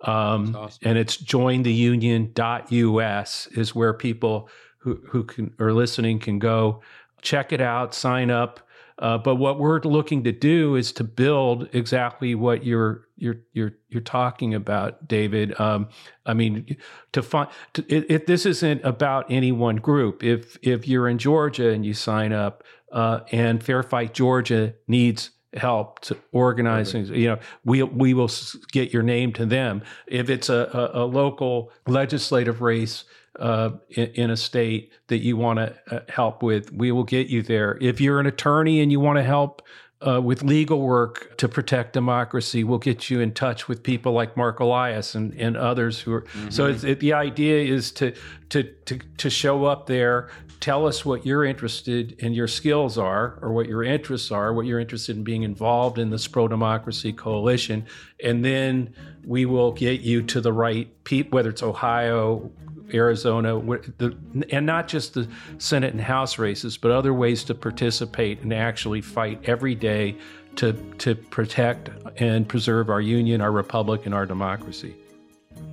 Um, 0.01 0.55
awesome. 0.55 0.79
And 0.83 0.97
it's 0.97 1.17
jointheunion.us 1.17 3.47
is 3.47 3.75
where 3.75 3.93
people 3.93 4.49
who, 4.77 5.01
who 5.09 5.23
can, 5.23 5.53
are 5.59 5.73
listening 5.73 6.19
can 6.19 6.39
go 6.39 6.81
check 7.21 7.51
it 7.51 7.61
out, 7.61 7.93
sign 7.93 8.31
up. 8.31 8.61
Uh, 8.99 9.17
but 9.17 9.35
what 9.35 9.59
we're 9.59 9.79
looking 9.79 10.23
to 10.25 10.31
do 10.31 10.75
is 10.75 10.91
to 10.91 11.03
build 11.03 11.69
exactly 11.73 12.35
what 12.35 12.65
you're 12.65 13.07
you're 13.15 13.37
you're 13.53 13.71
you're 13.87 14.01
talking 14.01 14.53
about, 14.53 15.07
David. 15.07 15.59
Um, 15.59 15.87
I 16.25 16.33
mean, 16.33 16.75
to 17.13 17.23
find 17.23 17.49
to, 17.73 17.85
it, 17.87 18.05
it, 18.09 18.27
this 18.27 18.45
isn't 18.45 18.83
about 18.83 19.25
any 19.29 19.53
one 19.53 19.77
group. 19.77 20.23
If 20.23 20.57
if 20.61 20.87
you're 20.87 21.07
in 21.07 21.17
Georgia 21.17 21.69
and 21.69 21.85
you 21.85 21.93
sign 21.93 22.33
up, 22.33 22.63
uh, 22.91 23.21
and 23.31 23.63
Fair 23.63 23.83
Fight 23.83 24.13
Georgia 24.13 24.73
needs 24.87 25.31
help 25.53 25.99
to 26.01 26.17
organize 26.31 26.91
things. 26.91 27.09
You 27.09 27.29
know, 27.29 27.39
we 27.65 27.83
we 27.83 28.13
will 28.13 28.29
get 28.71 28.93
your 28.93 29.03
name 29.03 29.33
to 29.33 29.45
them. 29.45 29.81
If 30.07 30.29
it's 30.29 30.49
a, 30.49 30.91
a, 30.93 31.03
a 31.03 31.05
local 31.05 31.71
legislative 31.87 32.61
race 32.61 33.05
uh, 33.39 33.71
in, 33.89 34.07
in, 34.15 34.29
a 34.31 34.37
state 34.37 34.91
that 35.07 35.19
you 35.19 35.37
want 35.37 35.57
to 35.59 35.75
uh, 35.91 35.99
help 36.09 36.43
with, 36.43 36.73
we 36.73 36.91
will 36.91 37.03
get 37.03 37.27
you 37.27 37.41
there. 37.41 37.77
If 37.79 38.01
you're 38.01 38.19
an 38.19 38.25
attorney 38.25 38.81
and 38.81 38.91
you 38.91 38.99
want 38.99 39.17
to 39.17 39.23
help 39.23 39.61
uh, 40.05 40.21
with 40.21 40.43
legal 40.43 40.81
work 40.81 41.37
to 41.37 41.49
protect 41.49 41.93
democracy, 41.93 42.63
we'll 42.63 42.77
get 42.77 43.09
you 43.09 43.19
in 43.19 43.33
touch 43.33 43.67
with 43.67 43.83
people 43.83 44.13
like 44.13 44.37
Mark 44.37 44.59
Elias 44.59 45.13
and, 45.13 45.33
and 45.33 45.57
others 45.57 45.99
who 45.99 46.13
are. 46.13 46.21
Mm-hmm. 46.21 46.49
So 46.49 46.67
it, 46.67 46.99
the 46.99 47.13
idea 47.13 47.61
is 47.73 47.91
to, 47.93 48.13
to 48.49 48.63
to 48.63 48.99
to 49.17 49.29
show 49.29 49.65
up 49.65 49.87
there, 49.87 50.29
tell 50.61 50.87
us 50.87 51.03
what 51.03 51.25
you're 51.25 51.43
interested 51.43 52.13
in 52.19 52.33
your 52.33 52.47
skills 52.47 52.97
are, 52.97 53.39
or 53.41 53.51
what 53.51 53.67
your 53.67 53.83
interests 53.83 54.31
are, 54.31 54.53
what 54.53 54.65
you're 54.65 54.79
interested 54.79 55.17
in 55.17 55.23
being 55.23 55.43
involved 55.43 55.99
in 55.99 56.09
this 56.11 56.27
pro 56.27 56.47
democracy 56.47 57.11
coalition, 57.11 57.85
and 58.23 58.45
then 58.45 58.93
we 59.25 59.45
will 59.45 59.73
get 59.73 59.99
you 59.99 60.21
to 60.21 60.39
the 60.39 60.53
right 60.53 61.03
people, 61.03 61.35
whether 61.35 61.49
it's 61.49 61.61
Ohio, 61.61 62.49
Arizona, 62.93 63.59
the, 63.97 64.17
and 64.51 64.65
not 64.65 64.87
just 64.87 65.13
the 65.13 65.27
Senate 65.57 65.93
and 65.93 66.01
House 66.01 66.37
races, 66.37 66.77
but 66.77 66.91
other 66.91 67.13
ways 67.13 67.43
to 67.45 67.55
participate 67.55 68.41
and 68.41 68.53
actually 68.53 69.01
fight 69.01 69.39
every 69.43 69.75
day 69.75 70.15
to, 70.55 70.73
to 70.99 71.15
protect 71.15 71.89
and 72.19 72.47
preserve 72.47 72.89
our 72.89 73.01
union, 73.01 73.41
our 73.41 73.51
republic, 73.51 74.05
and 74.05 74.13
our 74.13 74.25
democracy. 74.25 74.95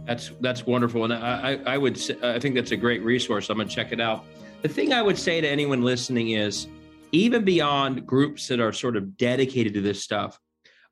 That's 0.07 0.31
that's 0.41 0.65
wonderful, 0.67 1.05
and 1.05 1.13
I, 1.13 1.61
I 1.67 1.79
would 1.79 1.99
I 2.23 2.39
think 2.39 2.55
that's 2.55 2.71
a 2.71 2.77
great 2.77 3.03
resource. 3.03 3.51
I'm 3.51 3.59
to 3.59 3.65
check 3.65 3.93
it 3.93 4.01
out. 4.01 4.25
The 4.63 4.69
thing 4.69 4.93
I 4.93 5.03
would 5.03 5.19
say 5.19 5.41
to 5.41 5.49
anyone 5.49 5.83
listening 5.83 6.31
is, 6.31 6.69
even 7.13 7.45
beyond 7.45 8.07
groups 8.07 8.47
that 8.49 8.61
are 8.61 8.73
sort 8.73 8.97
of 8.97 9.17
dedicated 9.17 9.75
to 9.75 9.81
this 9.81 10.03
stuff, 10.03 10.39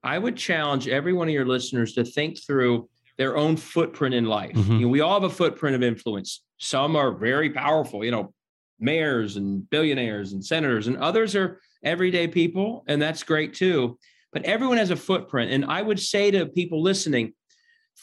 I 0.03 0.19
would 0.19 0.37
challenge 0.37 0.89
every 0.89 1.13
one 1.13 1.29
of 1.29 1.35
your 1.35 1.47
listeners 1.47 1.95
to 1.95 2.05
think 2.05 2.39
through 2.45 2.89
their 3.19 3.37
own 3.37 3.57
footprint 3.57 4.15
in 4.15 4.25
life. 4.25 4.55
Mm-hmm. 4.55 4.73
You 4.73 4.81
know, 4.81 4.89
we 4.89 5.01
all 5.01 5.21
have 5.21 5.31
a 5.31 5.35
footprint 5.35 5.77
of 5.77 5.83
influence. 5.83 6.43
Some 6.59 6.97
are 6.97 7.13
very 7.13 7.51
powerful, 7.51 8.05
you 8.05 8.11
know, 8.11 8.33
mayors 8.81 9.37
and 9.37 9.69
billionaires 9.71 10.33
and 10.33 10.45
senators, 10.45 10.87
and 10.87 10.97
others 10.97 11.37
are 11.37 11.61
everyday 11.85 12.27
people, 12.27 12.85
and 12.89 13.01
that's 13.01 13.23
great 13.23 13.55
too. 13.55 13.99
But 14.33 14.45
everyone 14.45 14.79
has 14.79 14.91
a 14.91 14.97
footprint. 14.97 15.53
And 15.53 15.65
I 15.65 15.81
would 15.81 16.01
say 16.01 16.31
to 16.33 16.47
people 16.47 16.83
listening, 16.83 17.35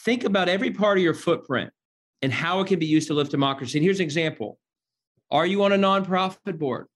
think 0.04 0.24
about 0.24 0.48
every 0.48 0.70
part 0.70 0.96
of 0.96 1.04
your 1.04 1.14
footprint 1.14 1.70
and 2.22 2.32
how 2.32 2.60
it 2.60 2.68
can 2.68 2.78
be 2.78 2.86
used 2.86 3.08
to 3.08 3.14
lift 3.14 3.30
democracy. 3.30 3.78
And 3.78 3.84
here's 3.84 4.00
an 4.00 4.04
example 4.04 4.58
Are 5.30 5.44
you 5.44 5.62
on 5.64 5.72
a 5.72 5.76
nonprofit 5.76 6.58
board? 6.58 6.86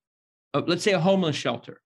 Uh, 0.55 0.63
let's 0.67 0.83
say 0.83 0.93
a 0.93 1.01
homeless 1.01 1.37
shelter. 1.37 1.81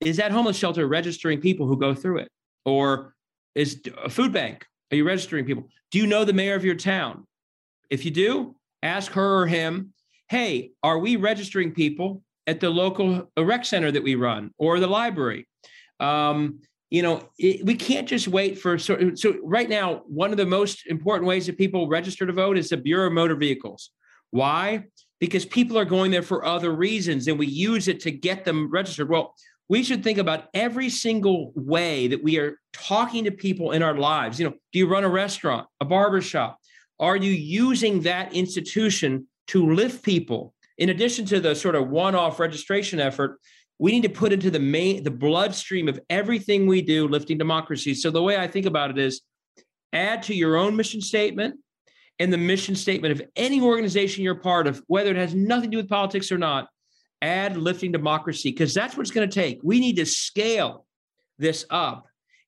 Is 0.00 0.16
that 0.16 0.32
homeless 0.32 0.56
shelter 0.56 0.86
registering 0.86 1.40
people 1.40 1.66
who 1.66 1.78
go 1.78 1.94
through 1.94 2.18
it? 2.18 2.28
Or 2.64 3.14
is 3.54 3.82
a 4.02 4.08
food 4.08 4.32
bank 4.32 4.64
are 4.90 4.96
you 4.96 5.04
registering 5.04 5.44
people? 5.44 5.68
Do 5.90 5.98
you 5.98 6.06
know 6.06 6.24
the 6.24 6.32
mayor 6.32 6.54
of 6.54 6.64
your 6.64 6.74
town? 6.74 7.26
If 7.90 8.04
you 8.04 8.10
do, 8.10 8.56
ask 8.82 9.12
her 9.12 9.42
or 9.42 9.46
him, 9.46 9.92
hey, 10.28 10.72
are 10.82 10.98
we 10.98 11.16
registering 11.16 11.72
people 11.72 12.22
at 12.46 12.60
the 12.60 12.70
local 12.70 13.30
rec 13.36 13.64
center 13.64 13.90
that 13.90 14.02
we 14.02 14.14
run 14.14 14.52
or 14.58 14.80
the 14.80 14.86
library? 14.86 15.46
Um, 15.98 16.60
you 16.90 17.02
know, 17.02 17.28
it, 17.38 17.64
we 17.64 17.74
can't 17.74 18.08
just 18.08 18.26
wait 18.26 18.58
for 18.58 18.78
so, 18.78 19.14
so 19.14 19.36
right 19.42 19.68
now, 19.68 20.02
one 20.06 20.32
of 20.32 20.36
the 20.36 20.46
most 20.46 20.86
important 20.86 21.28
ways 21.28 21.46
that 21.46 21.56
people 21.56 21.88
register 21.88 22.26
to 22.26 22.32
vote 22.32 22.58
is 22.58 22.68
the 22.68 22.76
Bureau 22.76 23.06
of 23.06 23.12
Motor 23.12 23.36
Vehicles. 23.36 23.90
Why? 24.30 24.84
Because 25.20 25.44
people 25.44 25.78
are 25.78 25.84
going 25.84 26.10
there 26.10 26.22
for 26.22 26.44
other 26.44 26.72
reasons 26.72 27.28
and 27.28 27.38
we 27.38 27.46
use 27.46 27.86
it 27.88 28.00
to 28.00 28.10
get 28.10 28.44
them 28.44 28.70
registered. 28.70 29.08
Well, 29.08 29.34
we 29.70 29.84
should 29.84 30.02
think 30.02 30.18
about 30.18 30.48
every 30.52 30.90
single 30.90 31.52
way 31.54 32.08
that 32.08 32.24
we 32.24 32.38
are 32.38 32.58
talking 32.72 33.22
to 33.22 33.30
people 33.30 33.70
in 33.70 33.84
our 33.84 33.96
lives. 33.96 34.40
You 34.40 34.48
know, 34.48 34.54
do 34.72 34.78
you 34.80 34.88
run 34.88 35.04
a 35.04 35.08
restaurant, 35.08 35.68
a 35.80 35.84
barbershop? 35.84 36.58
Are 36.98 37.16
you 37.16 37.30
using 37.30 38.02
that 38.02 38.34
institution 38.34 39.28
to 39.46 39.72
lift 39.72 40.02
people? 40.02 40.54
In 40.76 40.88
addition 40.88 41.24
to 41.26 41.38
the 41.38 41.54
sort 41.54 41.76
of 41.76 41.88
one-off 41.88 42.40
registration 42.40 42.98
effort, 42.98 43.38
we 43.78 43.92
need 43.92 44.02
to 44.02 44.08
put 44.08 44.32
into 44.32 44.50
the 44.50 44.58
main 44.58 45.04
the 45.04 45.10
bloodstream 45.12 45.86
of 45.86 46.00
everything 46.10 46.66
we 46.66 46.82
do 46.82 47.06
lifting 47.06 47.38
democracy. 47.38 47.94
So 47.94 48.10
the 48.10 48.22
way 48.22 48.36
I 48.36 48.48
think 48.48 48.66
about 48.66 48.90
it 48.90 48.98
is 48.98 49.22
add 49.92 50.24
to 50.24 50.34
your 50.34 50.56
own 50.56 50.74
mission 50.74 51.00
statement 51.00 51.60
and 52.18 52.32
the 52.32 52.38
mission 52.38 52.74
statement 52.74 53.12
of 53.12 53.22
any 53.36 53.60
organization 53.60 54.24
you're 54.24 54.34
part 54.34 54.66
of, 54.66 54.82
whether 54.88 55.12
it 55.12 55.16
has 55.16 55.32
nothing 55.32 55.70
to 55.70 55.76
do 55.76 55.82
with 55.82 55.88
politics 55.88 56.32
or 56.32 56.38
not 56.38 56.68
add 57.22 57.56
lifting 57.56 57.92
democracy 57.92 58.50
because 58.50 58.74
that's 58.74 58.96
what 58.96 59.02
it's 59.02 59.10
going 59.10 59.28
to 59.28 59.34
take. 59.34 59.60
We 59.62 59.80
need 59.80 59.96
to 59.96 60.06
scale 60.06 60.86
this 61.38 61.64
up. 61.70 62.06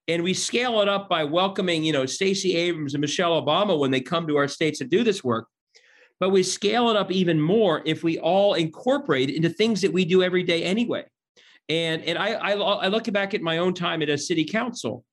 And 0.08 0.24
we 0.24 0.34
scale 0.34 0.80
it 0.80 0.88
up 0.88 1.08
by 1.08 1.24
welcoming, 1.24 1.84
you 1.84 1.92
know, 1.92 2.06
Stacey 2.06 2.56
Abrams 2.56 2.94
and 2.94 3.00
Michelle 3.00 3.40
Obama 3.40 3.78
when 3.78 3.90
they 3.90 4.00
come 4.00 4.26
to 4.26 4.36
our 4.36 4.48
states 4.48 4.78
to 4.78 4.84
do 4.84 5.04
this 5.04 5.22
work. 5.22 5.46
But 6.18 6.30
we 6.30 6.42
scale 6.42 6.90
it 6.90 6.96
up 6.96 7.10
even 7.10 7.40
more 7.40 7.82
if 7.84 8.02
we 8.02 8.18
all 8.18 8.54
incorporate 8.54 9.30
it 9.30 9.36
into 9.36 9.48
things 9.48 9.80
that 9.82 9.92
we 9.92 10.04
do 10.04 10.22
every 10.22 10.42
day 10.42 10.64
anyway. 10.64 11.04
And 11.68 12.02
and 12.02 12.18
I, 12.18 12.32
I, 12.32 12.52
I 12.52 12.88
look 12.88 13.10
back 13.12 13.34
at 13.34 13.42
my 13.42 13.58
own 13.58 13.74
time 13.74 14.02
at 14.02 14.08
a 14.08 14.18
city 14.18 14.44
council. 14.44 15.04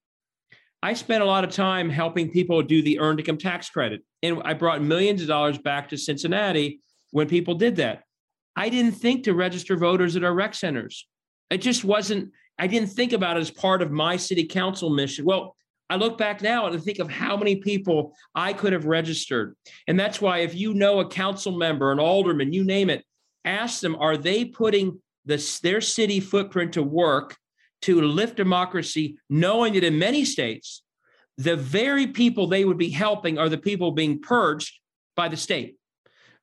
I 0.82 0.94
spent 0.94 1.22
a 1.22 1.26
lot 1.26 1.44
of 1.44 1.52
time 1.52 1.90
helping 1.90 2.32
people 2.32 2.62
do 2.62 2.82
the 2.82 3.00
earned 3.00 3.20
income 3.20 3.38
tax 3.38 3.70
credit, 3.70 4.02
and 4.24 4.42
I 4.44 4.54
brought 4.54 4.82
millions 4.82 5.22
of 5.22 5.28
dollars 5.28 5.58
back 5.58 5.90
to 5.90 5.98
Cincinnati 5.98 6.82
when 7.12 7.28
people 7.28 7.56
did 7.56 7.76
that. 7.78 8.04
I 8.60 8.68
didn't 8.68 8.92
think 8.92 9.24
to 9.24 9.34
register 9.34 9.78
voters 9.78 10.18
at 10.18 10.26
our 10.26 10.34
rec 10.34 10.54
centers. 10.54 11.08
It 11.50 11.60
just 11.60 11.86
wasn't, 11.86 12.34
I 12.58 12.68
didn't 12.68 12.90
think 12.90 13.14
about 13.14 13.38
it 13.38 13.40
as 13.40 13.50
part 13.50 13.82
of 13.82 13.90
my 13.90 14.18
city 14.18 14.44
council 14.44 14.90
mission. 14.90 15.24
Well, 15.24 15.56
I 15.90 15.96
look 15.96 16.18
back 16.18 16.42
now 16.42 16.68
and 16.68 16.84
think 16.84 17.00
of 17.00 17.10
how 17.10 17.38
many 17.38 17.56
people 17.56 18.14
I 18.36 18.52
could 18.52 18.74
have 18.74 18.84
registered. 18.84 19.56
And 19.88 19.98
that's 19.98 20.20
why 20.20 20.40
if 20.40 20.56
you 20.56 20.74
know 20.74 21.00
a 21.00 21.08
council 21.08 21.58
member, 21.58 21.94
an 21.94 22.02
alderman, 22.02 22.52
you 22.52 22.66
name 22.66 22.90
it, 22.90 23.06
ask 23.46 23.80
them, 23.80 23.96
are 23.96 24.18
they 24.18 24.44
putting 24.44 25.00
this, 25.24 25.62
their 25.62 25.80
city 25.80 26.20
footprint 26.20 26.74
to 26.74 26.84
work 26.84 27.38
to 27.84 28.02
lift 28.02 28.36
democracy, 28.36 29.18
knowing 29.30 29.72
that 29.76 29.86
in 29.86 29.98
many 29.98 30.26
states, 30.26 30.84
the 31.38 31.56
very 31.56 32.08
people 32.08 32.46
they 32.48 32.66
would 32.66 32.78
be 32.78 32.90
helping 32.90 33.38
are 33.38 33.48
the 33.48 33.58
people 33.58 33.94
being 33.94 34.20
purged 34.20 34.82
by 35.16 35.30
the 35.30 35.38
state. 35.38 35.79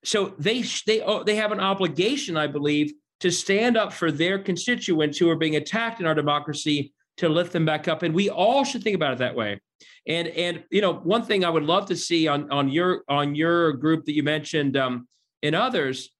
So 0.06 0.34
they 0.38 0.62
they 0.86 1.02
oh, 1.02 1.24
they 1.24 1.34
have 1.34 1.50
an 1.50 1.58
obligation, 1.58 2.36
I 2.36 2.46
believe, 2.46 2.92
to 3.20 3.30
stand 3.32 3.76
up 3.76 3.92
for 3.92 4.12
their 4.12 4.38
constituents 4.38 5.18
who 5.18 5.28
are 5.28 5.36
being 5.36 5.56
attacked 5.56 6.00
in 6.00 6.06
our 6.06 6.14
democracy 6.14 6.92
to 7.16 7.28
lift 7.28 7.52
them 7.52 7.64
back 7.64 7.88
up. 7.88 8.04
And 8.04 8.14
we 8.14 8.30
all 8.30 8.64
should 8.64 8.84
think 8.84 8.94
about 8.94 9.14
it 9.14 9.18
that 9.18 9.34
way. 9.34 9.60
And 10.06 10.28
and 10.28 10.62
you 10.70 10.80
know, 10.80 10.94
one 10.94 11.22
thing 11.22 11.44
I 11.44 11.50
would 11.50 11.64
love 11.64 11.86
to 11.86 11.96
see 11.96 12.28
on 12.28 12.48
on 12.52 12.68
your 12.68 13.02
on 13.08 13.34
your 13.34 13.72
group 13.72 14.04
that 14.04 14.14
you 14.14 14.22
mentioned 14.22 14.76
um, 14.76 15.08
and 15.42 15.56
others 15.56 16.10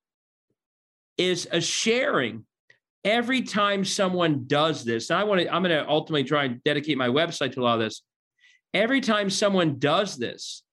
is 1.17 1.47
a 1.49 1.61
sharing 1.61 2.45
every 3.05 3.41
time 3.41 3.85
someone 3.85 4.47
does 4.47 4.83
this. 4.83 5.11
I 5.11 5.23
want 5.23 5.39
to 5.39 5.47
I'm 5.53 5.63
going 5.63 5.73
to 5.73 5.89
ultimately 5.89 6.25
try 6.25 6.43
and 6.43 6.61
dedicate 6.65 6.97
my 6.97 7.07
website 7.07 7.53
to 7.53 7.61
a 7.61 7.63
lot 7.63 7.75
of 7.75 7.85
this. 7.85 8.01
Every 8.73 8.99
time 8.99 9.29
someone 9.29 9.79
does 9.79 10.17
this 10.17 10.63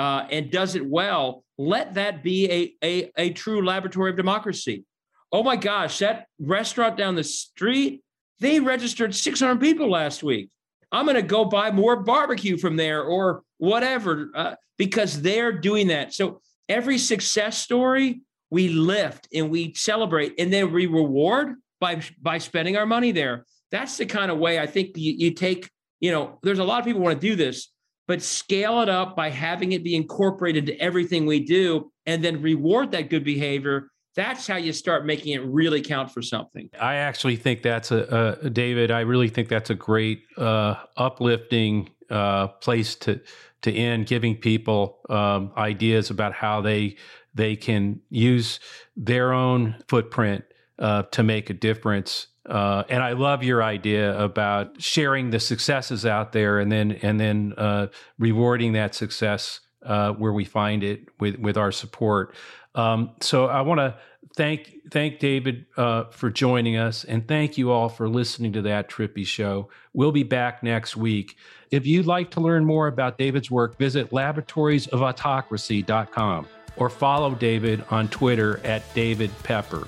uh, 0.00 0.26
and 0.30 0.50
does 0.50 0.76
it 0.76 0.86
well, 0.86 1.44
let 1.58 1.92
that 1.92 2.22
be 2.22 2.50
a, 2.50 2.74
a, 2.82 3.12
a 3.18 3.30
true 3.34 3.62
laboratory 3.62 4.10
of 4.10 4.16
democracy. 4.16 4.82
Oh 5.30 5.42
my 5.42 5.56
gosh, 5.56 5.98
that 5.98 6.24
restaurant 6.40 6.96
down 6.96 7.16
the 7.16 7.22
street, 7.22 8.02
they 8.38 8.60
registered 8.60 9.14
600 9.14 9.60
people 9.60 9.90
last 9.90 10.22
week. 10.22 10.48
I'm 10.90 11.04
going 11.04 11.16
to 11.16 11.22
go 11.22 11.44
buy 11.44 11.70
more 11.70 11.96
barbecue 11.96 12.56
from 12.56 12.76
there 12.76 13.02
or 13.02 13.42
whatever 13.58 14.30
uh, 14.34 14.54
because 14.78 15.20
they're 15.20 15.52
doing 15.52 15.88
that. 15.88 16.14
So 16.14 16.40
every 16.66 16.96
success 16.96 17.58
story 17.58 18.22
we 18.48 18.70
lift 18.70 19.28
and 19.34 19.50
we 19.50 19.74
celebrate 19.74 20.40
and 20.40 20.50
then 20.50 20.72
we 20.72 20.86
reward 20.86 21.56
by 21.78 22.00
by 22.22 22.38
spending 22.38 22.78
our 22.78 22.86
money 22.86 23.12
there. 23.12 23.44
That's 23.70 23.98
the 23.98 24.06
kind 24.06 24.30
of 24.30 24.38
way 24.38 24.58
I 24.58 24.66
think 24.66 24.96
you, 24.96 25.12
you 25.12 25.32
take, 25.32 25.70
you 26.00 26.10
know, 26.10 26.38
there's 26.42 26.58
a 26.58 26.64
lot 26.64 26.78
of 26.78 26.86
people 26.86 27.02
want 27.02 27.20
to 27.20 27.28
do 27.28 27.36
this, 27.36 27.68
but 28.06 28.22
scale 28.22 28.80
it 28.80 28.88
up 28.88 29.14
by 29.16 29.30
having 29.30 29.72
it 29.72 29.84
be 29.84 29.94
incorporated 29.94 30.68
into 30.68 30.82
everything 30.82 31.26
we 31.26 31.40
do 31.40 31.90
and 32.06 32.24
then 32.24 32.42
reward 32.42 32.90
that 32.90 33.10
good 33.10 33.24
behavior 33.24 33.90
that's 34.16 34.46
how 34.46 34.56
you 34.56 34.72
start 34.72 35.06
making 35.06 35.34
it 35.34 35.44
really 35.44 35.80
count 35.80 36.10
for 36.10 36.20
something. 36.20 36.68
I 36.80 36.96
actually 36.96 37.36
think 37.36 37.62
that's 37.62 37.92
a, 37.92 38.50
david 38.52 38.90
i 38.90 39.00
really 39.00 39.28
think 39.28 39.48
that's 39.48 39.70
a 39.70 39.74
great 39.74 40.24
uh, 40.36 40.74
uplifting 40.96 41.88
uh, 42.10 42.48
place 42.48 42.94
to 42.96 43.20
to 43.62 43.72
end 43.72 44.06
giving 44.06 44.36
people 44.36 45.00
um, 45.08 45.52
ideas 45.56 46.10
about 46.10 46.32
how 46.32 46.60
they 46.60 46.96
they 47.34 47.54
can 47.56 48.00
use 48.10 48.58
their 48.96 49.32
own 49.32 49.76
footprint 49.88 50.44
uh, 50.78 51.02
to 51.04 51.22
make 51.22 51.50
a 51.50 51.54
difference 51.54 52.26
uh, 52.48 52.84
and 52.88 53.02
I 53.02 53.12
love 53.12 53.42
your 53.42 53.62
idea 53.62 54.18
about 54.18 54.80
sharing 54.80 55.30
the 55.30 55.40
successes 55.40 56.06
out 56.06 56.32
there 56.32 56.58
and 56.58 56.72
then 56.72 56.92
and 57.02 57.20
then 57.20 57.54
uh, 57.56 57.88
rewarding 58.18 58.72
that 58.72 58.94
success 58.94 59.60
uh, 59.84 60.12
where 60.12 60.32
we 60.32 60.44
find 60.44 60.82
it 60.82 61.08
with 61.18 61.38
with 61.38 61.56
our 61.56 61.72
support. 61.72 62.34
Um, 62.74 63.12
so 63.20 63.46
I 63.46 63.62
want 63.62 63.78
to 63.78 63.96
thank 64.36 64.72
thank 64.90 65.18
David 65.18 65.66
uh, 65.76 66.04
for 66.04 66.30
joining 66.30 66.76
us 66.76 67.04
and 67.04 67.28
thank 67.28 67.58
you 67.58 67.70
all 67.70 67.88
for 67.88 68.08
listening 68.08 68.52
to 68.54 68.62
that 68.62 68.88
Trippi 68.88 69.26
show. 69.26 69.68
We'll 69.92 70.12
be 70.12 70.22
back 70.22 70.62
next 70.62 70.96
week. 70.96 71.36
If 71.70 71.86
you'd 71.86 72.06
like 72.06 72.30
to 72.32 72.40
learn 72.40 72.64
more 72.64 72.86
about 72.86 73.18
David's 73.18 73.50
work, 73.50 73.76
visit 73.78 74.10
laboratoriesofautocracy.com 74.10 76.46
or 76.76 76.88
follow 76.88 77.34
David 77.34 77.84
on 77.90 78.08
Twitter 78.08 78.64
at 78.64 78.82
David 78.94 79.30
Pepper. 79.42 79.86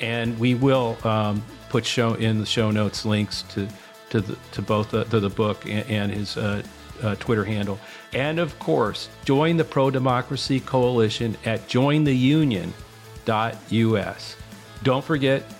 And 0.00 0.38
we 0.38 0.54
will 0.54 0.98
um, 1.04 1.42
put 1.74 1.84
show 1.84 2.14
in 2.14 2.38
the 2.38 2.46
show 2.46 2.70
notes 2.70 3.04
links 3.04 3.42
to 3.48 3.66
to 4.08 4.20
the, 4.20 4.38
to 4.52 4.62
both 4.62 4.92
the, 4.92 5.02
to 5.06 5.18
the 5.18 5.28
book 5.28 5.66
and, 5.66 5.84
and 5.90 6.12
his 6.12 6.36
uh, 6.36 6.62
uh, 7.02 7.16
Twitter 7.16 7.44
handle. 7.44 7.80
And 8.12 8.38
of 8.38 8.56
course, 8.60 9.08
join 9.24 9.56
the 9.56 9.64
Pro 9.64 9.90
Democracy 9.90 10.60
Coalition 10.60 11.36
at 11.44 11.66
jointheunion.us. 11.66 14.36
Don't 14.84 15.04
forget, 15.04 15.52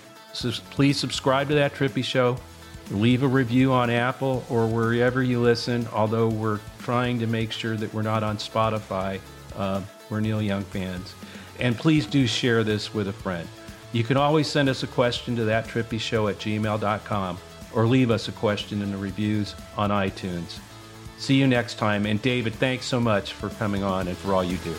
please 0.69 0.97
subscribe 0.97 1.49
to 1.49 1.55
that 1.55 1.73
Trippi 1.73 2.01
Show. 2.01 2.37
Leave 2.91 3.23
a 3.23 3.27
review 3.27 3.73
on 3.73 3.89
Apple 3.89 4.45
or 4.49 4.67
wherever 4.67 5.21
you 5.21 5.41
listen, 5.41 5.85
although 5.91 6.29
we're 6.29 6.61
trying 6.79 7.19
to 7.19 7.27
make 7.27 7.51
sure 7.51 7.75
that 7.75 7.93
we're 7.93 8.03
not 8.03 8.23
on 8.23 8.37
Spotify. 8.37 9.19
Uh, 9.53 9.81
we're 10.09 10.21
Neil 10.21 10.41
Young 10.41 10.63
fans. 10.63 11.13
And 11.59 11.77
please 11.77 12.05
do 12.05 12.25
share 12.25 12.63
this 12.63 12.93
with 12.93 13.09
a 13.09 13.13
friend. 13.13 13.49
You 13.95 14.03
can 14.03 14.17
always 14.17 14.47
send 14.47 14.67
us 14.67 14.83
a 14.83 14.87
question 14.87 15.37
to 15.37 15.45
that 15.45 15.67
Trippi 15.67 16.01
Show 16.01 16.27
at 16.27 16.35
gmail.com 16.35 17.37
or 17.73 17.87
leave 17.87 18.11
us 18.11 18.27
a 18.27 18.33
question 18.33 18.81
in 18.81 18.91
the 18.91 18.97
reviews 18.97 19.55
on 19.77 19.89
iTunes. 19.89 20.59
See 21.17 21.35
you 21.35 21.47
next 21.47 21.75
time. 21.75 22.05
And 22.05 22.21
David, 22.21 22.53
thanks 22.55 22.87
so 22.87 22.99
much 22.99 23.31
for 23.31 23.47
coming 23.51 23.83
on 23.83 24.09
and 24.09 24.17
for 24.17 24.33
all 24.33 24.43
you 24.43 24.57
do. 24.57 24.75